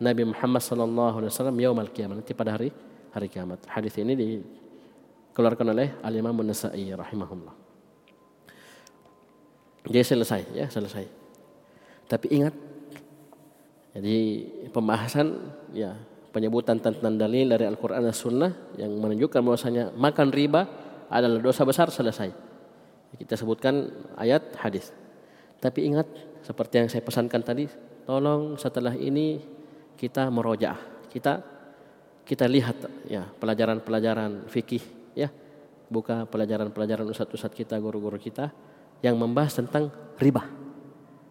[0.00, 2.72] Nabi Muhammad sallallahu alaihi wasallam yaumul qiyamah nanti pada hari
[3.12, 3.66] hari kiamat.
[3.68, 7.59] Hadis ini dikeluarkan oleh Al Imam An-Nasa'i rahimahullah.
[9.88, 11.04] Jadi selesai ya, selesai.
[12.10, 12.54] Tapi ingat
[13.90, 14.18] jadi
[14.70, 15.34] pembahasan
[15.74, 15.96] ya
[16.30, 20.62] penyebutan tentang dalil dari Al-Quran dan Sunnah yang menunjukkan bahwasanya makan riba
[21.10, 22.30] adalah dosa besar selesai.
[23.18, 24.94] Kita sebutkan ayat hadis.
[25.58, 26.06] Tapi ingat
[26.46, 27.66] seperti yang saya pesankan tadi,
[28.06, 29.42] tolong setelah ini
[29.98, 31.10] kita merojaah.
[31.10, 31.42] Kita
[32.22, 34.84] kita lihat ya pelajaran-pelajaran fikih
[35.18, 35.26] ya.
[35.90, 38.54] Buka pelajaran-pelajaran ustadz-ustadz kita, guru-guru kita
[39.00, 39.88] yang membahas tentang
[40.20, 40.44] riba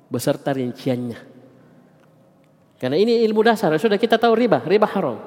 [0.09, 1.29] beserta rinciannya
[2.79, 5.19] karena ini ilmu dasar, sudah kita tahu riba, riba haram.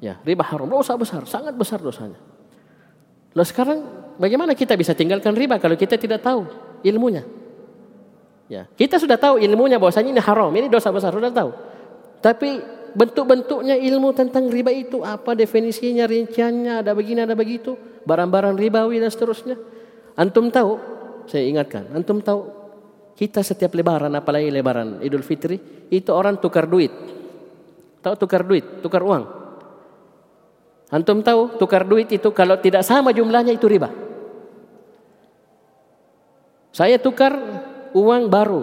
[0.00, 2.16] Ya, riba haram, dosa besar, sangat besar dosanya.
[3.36, 3.78] Lalu sekarang
[4.16, 6.48] bagaimana kita bisa tinggalkan riba kalau kita tidak tahu
[6.80, 7.28] ilmunya?
[8.48, 11.52] Ya, kita sudah tahu ilmunya bahwasanya ini haram, ini dosa besar, sudah tahu.
[12.24, 12.64] Tapi
[12.96, 17.76] bentuk-bentuknya ilmu tentang riba itu apa definisinya, rinciannya, ada begini, ada begitu,
[18.08, 19.60] barang-barang ribawi dan seterusnya.
[20.16, 20.80] Antum tahu?
[21.28, 22.48] Saya ingatkan, antum tahu
[23.14, 25.60] kita setiap lebaran, apalagi lebaran Idul Fitri,
[25.92, 26.90] itu orang tukar duit.
[28.00, 29.24] Tahu tukar duit, tukar uang.
[30.88, 33.92] Antum tahu tukar duit itu kalau tidak sama jumlahnya itu riba.
[36.72, 37.36] Saya tukar
[37.92, 38.62] uang baru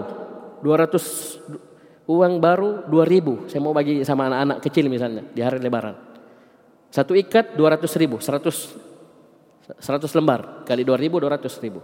[0.64, 5.98] 200 uang baru 2000 saya mau bagi sama anak-anak kecil misalnya di hari lebaran
[6.94, 11.82] satu ikat 200 ribu 100 100 lembar kali 2000 200 ribu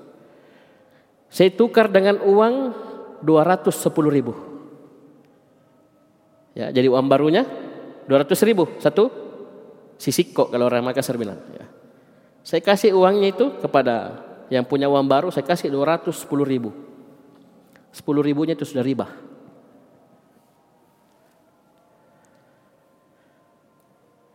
[1.32, 2.76] saya tukar dengan uang
[3.24, 3.72] 210
[4.12, 4.36] ribu.
[6.52, 7.48] Ya, jadi uang barunya
[8.12, 8.68] 200 ribu.
[8.84, 9.08] Satu
[10.36, 11.40] kok kalau orang Makassar bilang.
[11.56, 11.72] Ya.
[12.44, 14.20] Saya kasih uangnya itu kepada
[14.52, 16.12] yang punya uang baru, saya kasih 210
[16.44, 16.76] ribu.
[17.96, 19.08] 10 ribunya itu sudah riba.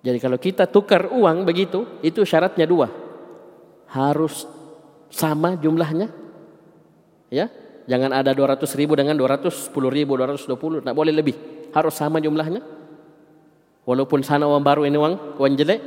[0.01, 2.89] Jadi kalau kita tukar uang begitu, itu syaratnya dua.
[3.91, 4.47] Harus
[5.11, 6.26] sama jumlahnya
[7.27, 7.51] Ya,
[7.91, 11.35] jangan ada 200 ribu dengan 210 ribu, 220, tidak boleh lebih.
[11.75, 12.63] Harus sama jumlahnya.
[13.87, 15.81] Walaupun sana uang baru ini uang, uang jelek.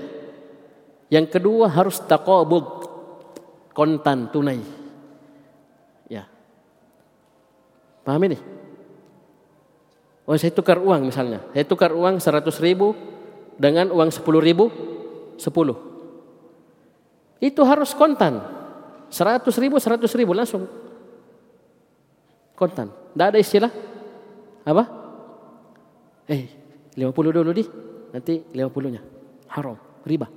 [1.12, 2.64] Yang kedua harus taqabud,
[3.76, 4.62] kontan, tunai.
[6.08, 6.28] Ya.
[8.04, 8.38] Paham ini?
[10.30, 11.42] Oh saya tukar uang misalnya.
[11.52, 12.94] Saya tukar uang 100 ribu
[13.58, 14.70] dengan uang 10 ribu,
[15.42, 15.44] 10.
[17.42, 18.40] Itu harus kontan.
[19.10, 20.70] 100 ribu, 100 ribu langsung
[22.60, 22.92] kontan.
[22.92, 23.72] Tidak ada istilah
[24.68, 24.84] apa?
[26.28, 26.44] Eh,
[27.00, 27.64] 50 dulu di,
[28.12, 29.02] nanti 50-nya.
[29.56, 30.28] Haram, riba.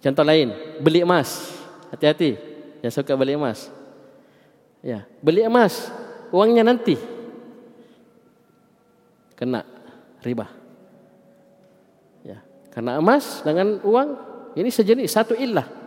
[0.00, 0.48] Contoh lain,
[0.80, 1.52] beli emas.
[1.92, 2.34] Hati-hati,
[2.80, 3.68] yang suka beli emas.
[4.80, 5.92] Ya, beli emas,
[6.32, 6.96] uangnya nanti
[9.36, 9.62] kena
[10.24, 10.48] riba.
[12.24, 12.40] Ya,
[12.72, 14.08] karena emas dengan uang
[14.56, 15.85] ini sejenis satu ilah.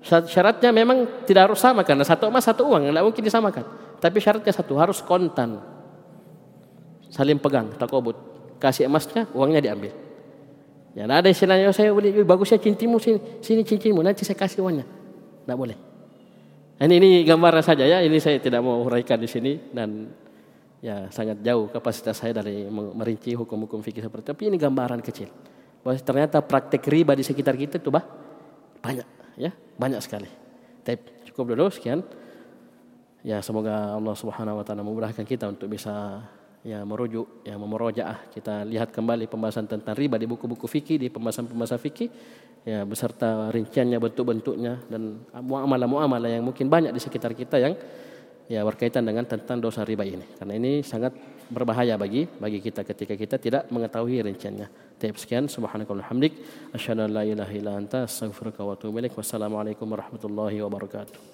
[0.00, 3.64] Syaratnya memang tidak harus sama karena satu emas satu uang, tidak mungkin disamakan.
[4.00, 5.60] Tapi syaratnya satu, harus kontan.
[7.12, 8.16] Saling pegang, takobut.
[8.56, 9.92] Kasih emasnya, uangnya diambil.
[10.96, 14.64] Ya, nah ada istilahnya, oh, saya boleh, bagusnya cincinmu, sini, sini cincinmu, nanti saya kasih
[14.64, 14.88] uangnya.
[15.44, 15.76] Tidak boleh.
[16.80, 20.08] Ini, ini gambaran saja ya, ini saya tidak mau uraikan di sini dan
[20.80, 24.30] ya sangat jauh kapasitas saya dari merinci hukum-hukum fikih seperti itu.
[24.32, 25.28] Tapi ini gambaran kecil.
[25.84, 28.04] Bahwa ternyata praktek riba di sekitar kita itu bah
[28.80, 30.28] banyak ya, banyak sekali.
[30.84, 32.04] Tapi cukup dulu sekian.
[33.20, 36.24] Ya semoga Allah Subhanahu wa taala memudahkan kita untuk bisa
[36.64, 38.32] ya merujuk, ya memurojaah.
[38.32, 42.08] Kita lihat kembali pembahasan tentang riba di buku-buku fikih, di pembahasan-pembahasan fikih
[42.64, 47.76] ya beserta rinciannya, bentuk-bentuknya dan muamalah-muamalah yang mungkin banyak di sekitar kita yang
[48.48, 50.24] ya berkaitan dengan tentang dosa riba ini.
[50.36, 51.12] Karena ini sangat
[51.50, 54.96] berbahaya bagi bagi kita ketika kita tidak mengetahui rinciannya.
[54.96, 56.38] Taib sekian subhanakallahumma hamdik
[56.72, 59.18] asyhadu an la ilaha illa anta astaghfiruka wa atubu ilaik.
[59.18, 61.29] Wassalamualaikum warahmatullahi wabarakatuh.